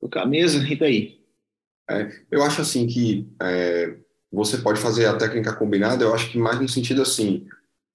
trocar 0.00 0.22
a 0.22 0.26
mesa, 0.26 0.58
e 0.66 0.76
daí? 0.76 1.22
É, 1.88 2.10
eu 2.30 2.42
acho 2.42 2.60
assim 2.60 2.86
que 2.86 3.28
é, 3.40 3.96
você 4.32 4.56
pode 4.58 4.80
fazer 4.80 5.06
a 5.06 5.14
técnica 5.14 5.52
combinada, 5.52 6.04
eu 6.04 6.14
acho 6.14 6.30
que 6.30 6.38
mais 6.38 6.58
no 6.58 6.68
sentido 6.68 7.02
assim, 7.02 7.46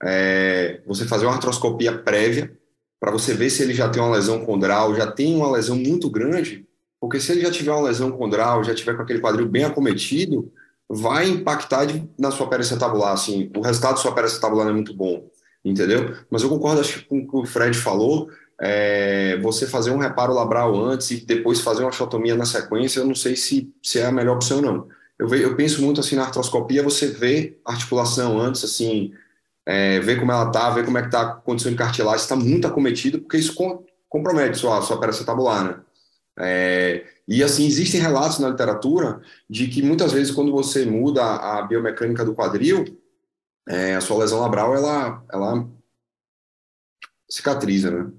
é, 0.04 0.82
você 0.86 1.06
fazer 1.06 1.26
uma 1.26 1.34
artroscopia 1.34 1.97
prévia 1.97 2.56
para 3.00 3.12
você 3.12 3.34
ver 3.34 3.50
se 3.50 3.63
ele 3.63 3.73
já 3.73 3.89
tem 3.89 4.02
uma 4.02 4.15
lesão 4.15 4.45
condral, 4.45 4.95
já 4.95 5.12
tem 5.12 5.36
uma 5.36 5.52
lesão 5.52 5.76
muito 5.76 6.10
grande, 6.10 6.67
porque 7.00 7.19
se 7.19 7.32
ele 7.32 7.41
já 7.41 7.52
tiver 7.52 7.71
uma 7.71 7.88
lesão 7.88 8.12
condral, 8.12 8.63
já 8.63 8.76
tiver 8.76 8.95
com 8.95 9.02
aquele 9.02 9.19
quadril 9.19 9.47
bem 9.47 9.63
acometido, 9.63 10.52
vai 10.89 11.28
impactar 11.28 11.86
de, 11.86 12.08
na 12.17 12.32
sua 12.32 12.47
perícia 12.47 12.78
tabular, 12.78 13.13
assim, 13.13 13.52
o 13.56 13.62
resultado 13.62 13.95
da 13.95 14.02
sua 14.02 14.13
perícia 14.13 14.39
tabular 14.39 14.65
não 14.65 14.71
é 14.71 14.76
muito 14.76 14.95
bom, 14.95 15.28
entendeu? 15.65 16.15
Mas 16.30 16.43
eu 16.43 16.50
concordo 16.50 16.82
acho, 16.82 17.06
com 17.08 17.19
o 17.19 17.28
que 17.28 17.38
o 17.38 17.45
Fred 17.45 17.78
falou, 17.78 18.30
é, 18.60 19.38
você 19.41 19.67
fazer 19.67 19.91
um 19.91 19.97
reparo 19.97 20.34
labral 20.34 20.76
antes 20.76 21.12
e 21.12 21.26
depois 21.26 21.62
fazer 21.62 21.82
uma 21.82 21.89
osteotomia 21.89 22.36
na 22.36 22.45
sequência, 22.45 23.00
eu 23.00 23.06
não 23.06 23.15
sei 23.15 23.36
se, 23.36 23.71
se 23.84 24.00
é 24.00 24.06
a 24.06 24.12
melhor 24.12 24.36
opção 24.36 24.62
não 24.62 24.88
eu, 25.19 25.27
ve, 25.27 25.41
eu 25.41 25.56
penso 25.56 25.82
muito 25.82 25.99
assim 25.99 26.15
na 26.15 26.23
artroscopia, 26.23 26.84
você 26.84 27.08
vê 27.08 27.60
a 27.65 27.71
articulação 27.71 28.39
antes, 28.39 28.63
assim, 28.63 29.13
é, 29.65 29.99
ver 29.99 30.19
como 30.19 30.32
ela 30.32 30.51
tá, 30.51 30.69
ver 30.69 30.86
como 30.86 30.97
é 30.97 31.03
que 31.03 31.12
tá 31.12 31.21
a 31.21 31.36
condição 31.36 31.71
de 31.71 31.77
cartilagem, 31.77 32.21
está 32.21 32.36
muito 32.36 32.67
acometido, 32.67 33.19
porque 33.19 33.38
isso 33.38 33.53
com, 33.53 33.86
compromete 34.08 34.58
sua, 34.58 34.82
sua 34.82 34.99
peça 34.99 35.25
tabular, 35.25 35.63
né? 35.63 35.84
É, 36.39 37.06
e 37.27 37.43
assim, 37.43 37.65
existem 37.65 37.99
relatos 37.99 38.38
na 38.38 38.49
literatura 38.49 39.21
de 39.49 39.67
que 39.67 39.82
muitas 39.82 40.12
vezes 40.13 40.32
quando 40.32 40.51
você 40.51 40.86
muda 40.86 41.23
a 41.23 41.63
biomecânica 41.63 42.23
do 42.23 42.36
quadril, 42.36 42.86
é, 43.67 43.95
a 43.95 44.01
sua 44.01 44.19
lesão 44.19 44.39
labral, 44.39 44.75
ela, 44.75 45.25
ela 45.32 45.67
cicatriza, 47.30 47.91
né? 47.91 48.12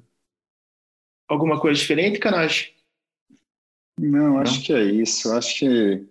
Alguma 1.29 1.61
coisa 1.61 1.79
diferente, 1.79 2.19
Canage? 2.19 2.75
Não, 3.99 4.39
acho 4.39 4.57
Não? 4.57 4.63
que 4.63 4.73
é 4.73 4.83
isso. 4.83 5.33
Acho 5.33 5.59
que 5.59 6.07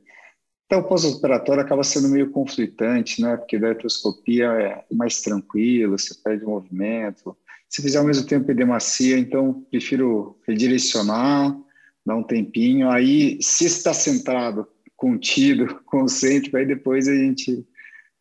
então, 0.68 0.82
o 0.82 0.84
pós-operatório 0.84 1.64
acaba 1.64 1.82
sendo 1.82 2.10
meio 2.10 2.30
conflitante, 2.30 3.22
né? 3.22 3.38
Porque 3.38 3.58
da 3.58 3.70
artroscopia 3.70 4.48
é 4.48 4.86
mais 4.94 5.22
tranquilo, 5.22 5.98
você 5.98 6.14
perde 6.22 6.44
o 6.44 6.50
movimento. 6.50 7.38
Se 7.70 7.82
fizer 7.82 8.00
ao 8.00 8.04
mesmo 8.04 8.28
tempo 8.28 8.52
edemacia, 8.52 9.18
então 9.18 9.66
prefiro 9.72 10.38
redirecionar, 10.46 11.58
dar 12.06 12.18
um 12.18 12.24
tempinho. 12.24 12.90
Aí, 12.90 13.42
se 13.42 13.64
está 13.66 13.94
sentado, 13.94 14.68
contido, 14.98 15.82
concêntrico, 15.88 16.58
aí 16.58 16.66
depois 16.66 17.08
a 17.08 17.16
gente 17.16 17.66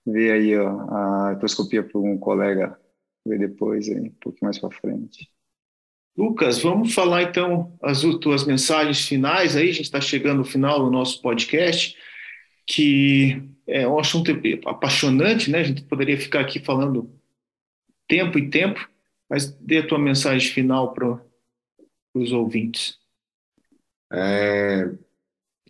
vê 0.06 0.30
aí 0.30 0.56
ó, 0.56 0.68
a 0.88 1.28
artroscopia 1.30 1.82
para 1.82 1.98
um 2.00 2.16
colega 2.16 2.78
ver 3.26 3.40
depois, 3.40 3.88
aí, 3.88 4.02
um 4.02 4.14
pouquinho 4.20 4.44
mais 4.44 4.58
para 4.60 4.70
frente. 4.70 5.28
Lucas, 6.16 6.62
vamos 6.62 6.94
falar 6.94 7.24
então 7.24 7.76
as 7.82 8.02
tuas 8.20 8.44
mensagens 8.44 9.04
finais 9.04 9.56
aí. 9.56 9.70
A 9.70 9.72
gente 9.72 9.82
está 9.82 10.00
chegando 10.00 10.38
no 10.38 10.44
final 10.44 10.78
do 10.84 10.92
nosso 10.92 11.20
podcast 11.20 11.96
que 12.66 13.42
é 13.66 13.86
um 13.86 13.98
assunto 13.98 14.30
apaixonante, 14.66 15.50
né? 15.50 15.60
A 15.60 15.64
gente 15.64 15.82
poderia 15.82 16.18
ficar 16.18 16.40
aqui 16.40 16.58
falando 16.58 17.10
tempo 18.08 18.38
e 18.38 18.50
tempo, 18.50 18.88
mas 19.28 19.50
dê 19.60 19.78
a 19.78 19.86
tua 19.86 19.98
mensagem 19.98 20.50
final 20.50 20.92
para 20.92 21.20
os 22.14 22.32
ouvintes. 22.32 22.98
É, 24.12 24.90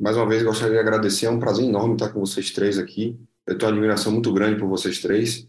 mais 0.00 0.16
uma 0.16 0.26
vez, 0.26 0.42
gostaria 0.42 0.74
de 0.74 0.80
agradecer. 0.80 1.26
É 1.26 1.30
um 1.30 1.38
prazer 1.38 1.64
enorme 1.64 1.94
estar 1.94 2.10
com 2.10 2.20
vocês 2.20 2.50
três 2.50 2.78
aqui. 2.78 3.18
Eu 3.46 3.56
tenho 3.56 3.70
uma 3.70 3.76
admiração 3.76 4.12
muito 4.12 4.32
grande 4.32 4.58
por 4.58 4.68
vocês 4.68 5.00
três. 5.00 5.48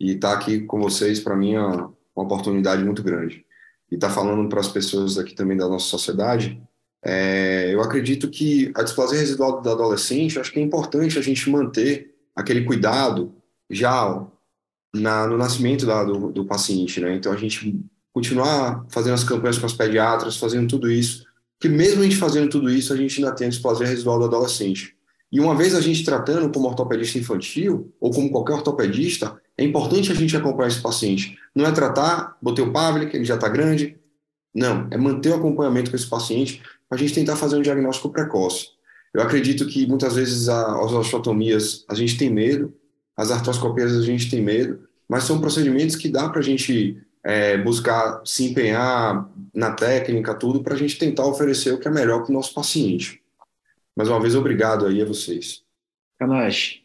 E 0.00 0.12
estar 0.12 0.32
aqui 0.32 0.60
com 0.60 0.80
vocês, 0.80 1.18
para 1.18 1.36
mim, 1.36 1.54
é 1.54 1.60
uma 1.60 1.92
oportunidade 2.14 2.84
muito 2.84 3.02
grande. 3.02 3.44
E 3.90 3.96
estar 3.96 4.10
falando 4.10 4.48
para 4.48 4.60
as 4.60 4.68
pessoas 4.68 5.18
aqui 5.18 5.34
também 5.34 5.56
da 5.56 5.68
nossa 5.68 5.86
sociedade 5.86 6.62
é, 7.04 7.72
eu 7.72 7.80
acredito 7.80 8.28
que 8.28 8.72
a 8.74 8.82
displasia 8.82 9.18
residual 9.18 9.60
do 9.60 9.70
adolescente, 9.70 10.38
acho 10.38 10.52
que 10.52 10.58
é 10.58 10.62
importante 10.62 11.18
a 11.18 11.22
gente 11.22 11.48
manter 11.48 12.14
aquele 12.34 12.64
cuidado 12.64 13.32
já 13.70 14.26
na, 14.94 15.26
no 15.26 15.36
nascimento 15.36 15.86
da, 15.86 16.02
do, 16.02 16.32
do, 16.32 16.44
paciente, 16.44 17.00
né? 17.00 17.14
Então 17.14 17.32
a 17.32 17.36
gente 17.36 17.78
continuar 18.12 18.84
fazendo 18.88 19.14
as 19.14 19.24
campanhas 19.24 19.58
com 19.58 19.66
as 19.66 19.72
pediatras, 19.72 20.36
fazendo 20.36 20.68
tudo 20.68 20.90
isso, 20.90 21.24
que 21.60 21.68
mesmo 21.68 22.00
a 22.00 22.04
gente 22.04 22.16
fazendo 22.16 22.48
tudo 22.48 22.70
isso, 22.70 22.92
a 22.92 22.96
gente 22.96 23.18
ainda 23.18 23.34
tem 23.34 23.46
a 23.46 23.50
displasia 23.50 23.86
residual 23.86 24.18
do 24.18 24.24
adolescente. 24.24 24.96
E 25.30 25.40
uma 25.40 25.54
vez 25.54 25.74
a 25.74 25.80
gente 25.80 26.04
tratando 26.04 26.50
como 26.52 26.68
ortopedista 26.68 27.18
infantil 27.18 27.92
ou 28.00 28.10
como 28.10 28.30
qualquer 28.30 28.54
ortopedista, 28.54 29.38
é 29.56 29.64
importante 29.64 30.10
a 30.10 30.14
gente 30.14 30.36
acompanhar 30.36 30.68
esse 30.68 30.80
paciente. 30.80 31.36
Não 31.54 31.66
é 31.66 31.72
tratar, 31.72 32.36
botei 32.40 32.64
o 32.64 32.72
Pavlik, 32.72 33.14
ele 33.14 33.24
já 33.24 33.34
está 33.34 33.48
grande. 33.48 33.98
Não, 34.54 34.88
é 34.90 34.96
manter 34.96 35.30
o 35.30 35.34
acompanhamento 35.34 35.90
com 35.90 35.96
esse 35.96 36.08
paciente 36.08 36.62
a 36.90 36.96
gente 36.96 37.14
tentar 37.14 37.36
fazer 37.36 37.56
um 37.56 37.62
diagnóstico 37.62 38.10
precoce. 38.10 38.68
Eu 39.12 39.22
acredito 39.22 39.66
que 39.66 39.86
muitas 39.86 40.14
vezes 40.14 40.48
a, 40.48 40.82
as 40.82 40.92
osteotomias 40.92 41.84
a 41.88 41.94
gente 41.94 42.16
tem 42.16 42.30
medo, 42.30 42.74
as 43.16 43.30
artroscopias 43.30 43.92
a 43.92 44.02
gente 44.02 44.30
tem 44.30 44.42
medo, 44.42 44.86
mas 45.08 45.24
são 45.24 45.40
procedimentos 45.40 45.96
que 45.96 46.08
dá 46.08 46.28
para 46.28 46.40
a 46.40 46.44
gente 46.44 47.02
é, 47.24 47.58
buscar 47.58 48.22
se 48.24 48.44
empenhar 48.44 49.28
na 49.54 49.72
técnica, 49.72 50.34
tudo, 50.34 50.62
para 50.62 50.74
a 50.74 50.78
gente 50.78 50.98
tentar 50.98 51.26
oferecer 51.26 51.72
o 51.72 51.78
que 51.78 51.88
é 51.88 51.90
melhor 51.90 52.22
para 52.22 52.30
o 52.30 52.34
nosso 52.34 52.54
paciente. 52.54 53.22
Mais 53.96 54.08
uma 54.08 54.20
vez, 54.20 54.34
obrigado 54.34 54.86
aí 54.86 55.02
a 55.02 55.04
vocês. 55.04 55.64
Kanashi. 56.18 56.84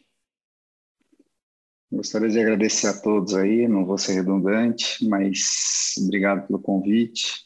Gostaria 1.92 2.28
de 2.28 2.40
agradecer 2.40 2.88
a 2.88 3.00
todos 3.00 3.34
aí, 3.34 3.68
não 3.68 3.86
vou 3.86 3.96
ser 3.96 4.14
redundante, 4.14 5.06
mas 5.06 5.94
obrigado 6.02 6.46
pelo 6.46 6.58
convite. 6.58 7.43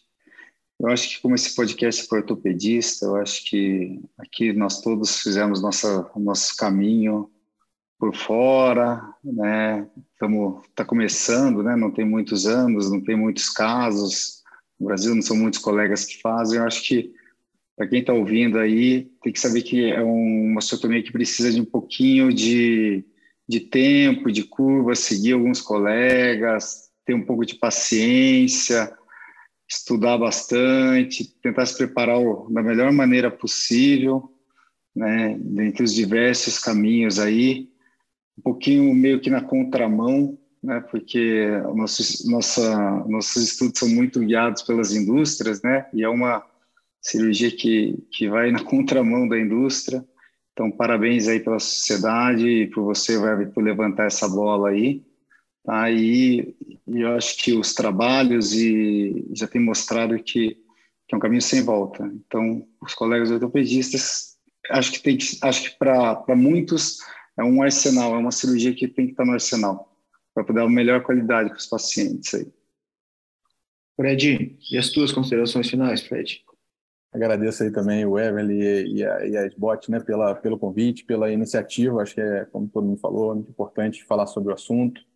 Eu 0.81 0.89
acho 0.89 1.09
que 1.09 1.21
como 1.21 1.35
esse 1.35 1.57
podcast 1.57 2.05
é 2.05 2.07
para 2.07 2.19
ortopedista, 2.19 3.07
eu 3.07 3.17
acho 3.17 3.45
que 3.45 4.01
aqui 4.17 4.53
nós 4.53 4.81
todos 4.81 5.21
fizemos 5.21 5.61
nossa, 5.61 6.09
nosso 6.17 6.57
caminho 6.57 7.29
por 7.99 8.15
fora, 8.15 9.03
né? 9.25 9.89
Estamos 10.13 10.65
tá 10.77 10.85
começando, 10.85 11.65
né? 11.65 11.75
Não 11.75 11.91
tem 11.91 12.05
muitos 12.05 12.47
anos, 12.47 12.89
não 12.91 13.03
tem 13.03 13.17
muitos 13.17 13.51
casos. 13.51 14.45
No 14.79 14.87
Brasil 14.87 15.13
não 15.17 15.23
são 15.23 15.37
muitos 15.37 15.59
colegas 15.59 16.05
que 16.05 16.21
fazem. 16.21 16.59
Eu 16.59 16.65
acho 16.65 16.87
que 16.87 17.13
para 17.77 17.89
quem 17.89 18.01
está 18.01 18.13
ouvindo 18.13 18.57
aí 18.59 19.11
tem 19.21 19.33
que 19.33 19.41
saber 19.41 19.63
que 19.63 19.91
é 19.91 20.01
uma 20.01 20.59
osteotomia 20.59 21.03
que 21.03 21.13
precisa 21.13 21.53
de 21.53 21.61
um 21.61 21.65
pouquinho 21.65 22.33
de, 22.33 23.05
de 23.49 23.59
tempo, 23.59 24.31
de 24.31 24.45
curva, 24.45 24.95
seguir 24.95 25.33
alguns 25.33 25.61
colegas, 25.61 26.89
ter 27.05 27.15
um 27.15 27.25
pouco 27.25 27.45
de 27.45 27.57
paciência 27.57 28.97
estudar 29.69 30.17
bastante, 30.17 31.25
tentar 31.43 31.67
se 31.67 31.77
preparar 31.77 32.19
da 32.51 32.63
melhor 32.63 32.91
maneira 32.91 33.31
possível, 33.31 34.33
né, 34.97 35.39
dentre 35.39 35.85
os 35.85 35.93
diversos 35.93 36.59
caminhos 36.59 37.19
aí, 37.19 37.69
um 38.39 38.43
pouquinho 38.43 38.95
meio 38.95 39.21
que 39.21 39.29
na 39.29 39.43
contramão, 39.43 40.39
né, 40.63 40.81
porque 40.91 41.49
nossos, 41.75 42.27
nossa, 42.29 43.05
nossos 43.07 43.45
estudos 43.45 43.79
são 43.79 43.89
muito 43.89 44.21
guiados 44.21 44.63
pelas 44.63 44.95
indústrias, 44.95 45.61
né, 45.63 45.87
e 45.93 46.03
é 46.03 46.09
uma 46.09 46.43
cirurgia 47.01 47.51
que, 47.51 47.97
que 48.11 48.29
vai 48.29 48.51
na 48.51 48.63
contramão 48.65 49.29
da 49.29 49.39
indústria. 49.39 50.05
Então, 50.53 50.71
parabéns 50.71 51.29
aí 51.29 51.39
pela 51.39 51.61
sociedade 51.61 52.49
e 52.49 52.67
por 52.67 52.83
você, 52.83 53.17
vai 53.17 53.47
por 53.47 53.63
levantar 53.63 54.07
essa 54.07 54.29
bola 54.29 54.71
aí. 54.71 55.05
Aí 55.69 56.57
eu 56.87 57.15
acho 57.15 57.37
que 57.37 57.53
os 57.53 57.75
trabalhos 57.75 58.55
e 58.55 59.29
já 59.35 59.47
tem 59.47 59.61
mostrado 59.61 60.17
que, 60.17 60.55
que 61.07 61.15
é 61.15 61.17
um 61.17 61.21
caminho 61.21 61.43
sem 61.43 61.63
volta. 61.63 62.05
Então, 62.05 62.67
os 62.81 62.95
colegas 62.95 63.31
ortopedistas, 63.31 64.39
acho 64.71 64.93
que 64.93 65.03
tem 65.03 65.19
acho 65.43 65.71
que 65.71 65.79
para 65.79 66.35
muitos 66.35 66.99
é 67.39 67.45
um 67.45 67.63
arsenal, 67.63 68.15
é 68.15 68.19
uma 68.19 68.33
cirurgia 68.33 68.75
que 68.75 68.89
tem 68.89 69.07
que 69.07 69.13
estar 69.13 69.27
no 69.27 69.33
arsenal 69.33 69.95
para 70.33 70.43
poder 70.43 70.61
dar 70.61 70.67
a 70.67 70.71
melhor 70.71 71.03
qualidade 71.03 71.51
para 71.51 71.59
os 71.59 71.67
pacientes 71.67 72.33
aí. 72.33 72.47
Fred, 73.95 74.57
e 74.71 74.79
as 74.79 74.89
tuas 74.91 75.13
considerações 75.13 75.69
finais, 75.69 76.01
Fred? 76.01 76.45
Agradeço 77.13 77.63
aí 77.63 77.71
também 77.71 78.07
o 78.07 78.19
Evelyn 78.19 78.59
e 78.87 79.05
a, 79.05 79.27
e 79.27 79.37
a 79.37 79.47
SBOT 79.47 79.91
né, 79.91 80.01
pela, 80.01 80.35
pelo 80.35 80.59
convite, 80.59 81.05
pela 81.05 81.31
iniciativa. 81.31 82.01
Acho 82.01 82.15
que 82.15 82.21
é, 82.21 82.45
como 82.47 82.69
todo 82.69 82.87
mundo 82.87 83.01
falou, 83.01 83.35
muito 83.35 83.51
importante 83.51 84.05
falar 84.05 84.27
sobre 84.27 84.53
o 84.53 84.55
assunto. 84.55 85.08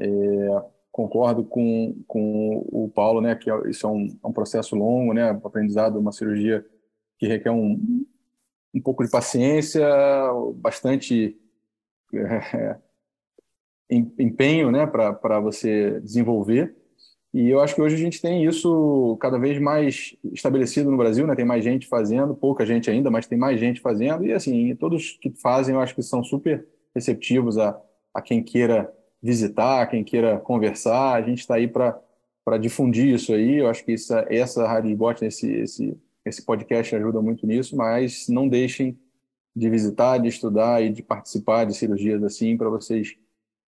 É, 0.00 0.62
concordo 0.90 1.44
com, 1.44 2.02
com 2.06 2.66
o 2.72 2.90
Paulo, 2.94 3.20
né, 3.20 3.34
que 3.34 3.50
isso 3.68 3.86
é 3.86 3.90
um, 3.90 4.18
é 4.22 4.26
um 4.26 4.32
processo 4.32 4.74
longo, 4.74 5.12
né, 5.12 5.30
aprendizado, 5.30 5.98
uma 5.98 6.12
cirurgia 6.12 6.64
que 7.18 7.26
requer 7.26 7.50
um, 7.50 8.04
um 8.74 8.80
pouco 8.80 9.04
de 9.04 9.10
paciência, 9.10 9.86
bastante 10.56 11.38
é, 12.14 12.78
empenho 13.90 14.70
né, 14.70 14.86
para 14.86 15.40
você 15.40 16.00
desenvolver. 16.00 16.74
E 17.32 17.48
eu 17.48 17.60
acho 17.60 17.76
que 17.76 17.82
hoje 17.82 17.94
a 17.94 17.98
gente 17.98 18.20
tem 18.20 18.44
isso 18.44 19.16
cada 19.20 19.38
vez 19.38 19.60
mais 19.60 20.16
estabelecido 20.32 20.90
no 20.90 20.96
Brasil, 20.96 21.28
né? 21.28 21.36
Tem 21.36 21.44
mais 21.44 21.62
gente 21.62 21.86
fazendo, 21.86 22.34
pouca 22.34 22.66
gente 22.66 22.90
ainda, 22.90 23.08
mas 23.08 23.28
tem 23.28 23.38
mais 23.38 23.60
gente 23.60 23.80
fazendo. 23.80 24.26
E 24.26 24.32
assim, 24.32 24.74
todos 24.74 25.16
que 25.20 25.30
fazem, 25.30 25.76
eu 25.76 25.80
acho 25.80 25.94
que 25.94 26.02
são 26.02 26.24
super 26.24 26.66
receptivos 26.92 27.56
a, 27.56 27.80
a 28.12 28.20
quem 28.20 28.42
queira 28.42 28.92
visitar, 29.22 29.86
quem 29.86 30.02
queira 30.02 30.38
conversar. 30.38 31.14
A 31.14 31.22
gente 31.22 31.40
está 31.40 31.56
aí 31.56 31.68
para 31.68 32.58
difundir 32.58 33.14
isso 33.14 33.32
aí. 33.32 33.56
Eu 33.56 33.68
acho 33.68 33.84
que 33.84 33.92
essa, 33.92 34.26
essa 34.28 34.66
Rádio 34.66 34.96
Bot, 34.96 35.24
esse, 35.24 35.50
esse, 35.52 35.96
esse 36.24 36.44
podcast 36.44 36.94
ajuda 36.94 37.20
muito 37.20 37.46
nisso, 37.46 37.76
mas 37.76 38.26
não 38.28 38.48
deixem 38.48 38.98
de 39.54 39.68
visitar, 39.68 40.18
de 40.18 40.28
estudar 40.28 40.82
e 40.82 40.90
de 40.90 41.02
participar 41.02 41.64
de 41.64 41.74
cirurgias 41.74 42.22
assim 42.22 42.56
para 42.56 42.68
vocês 42.68 43.16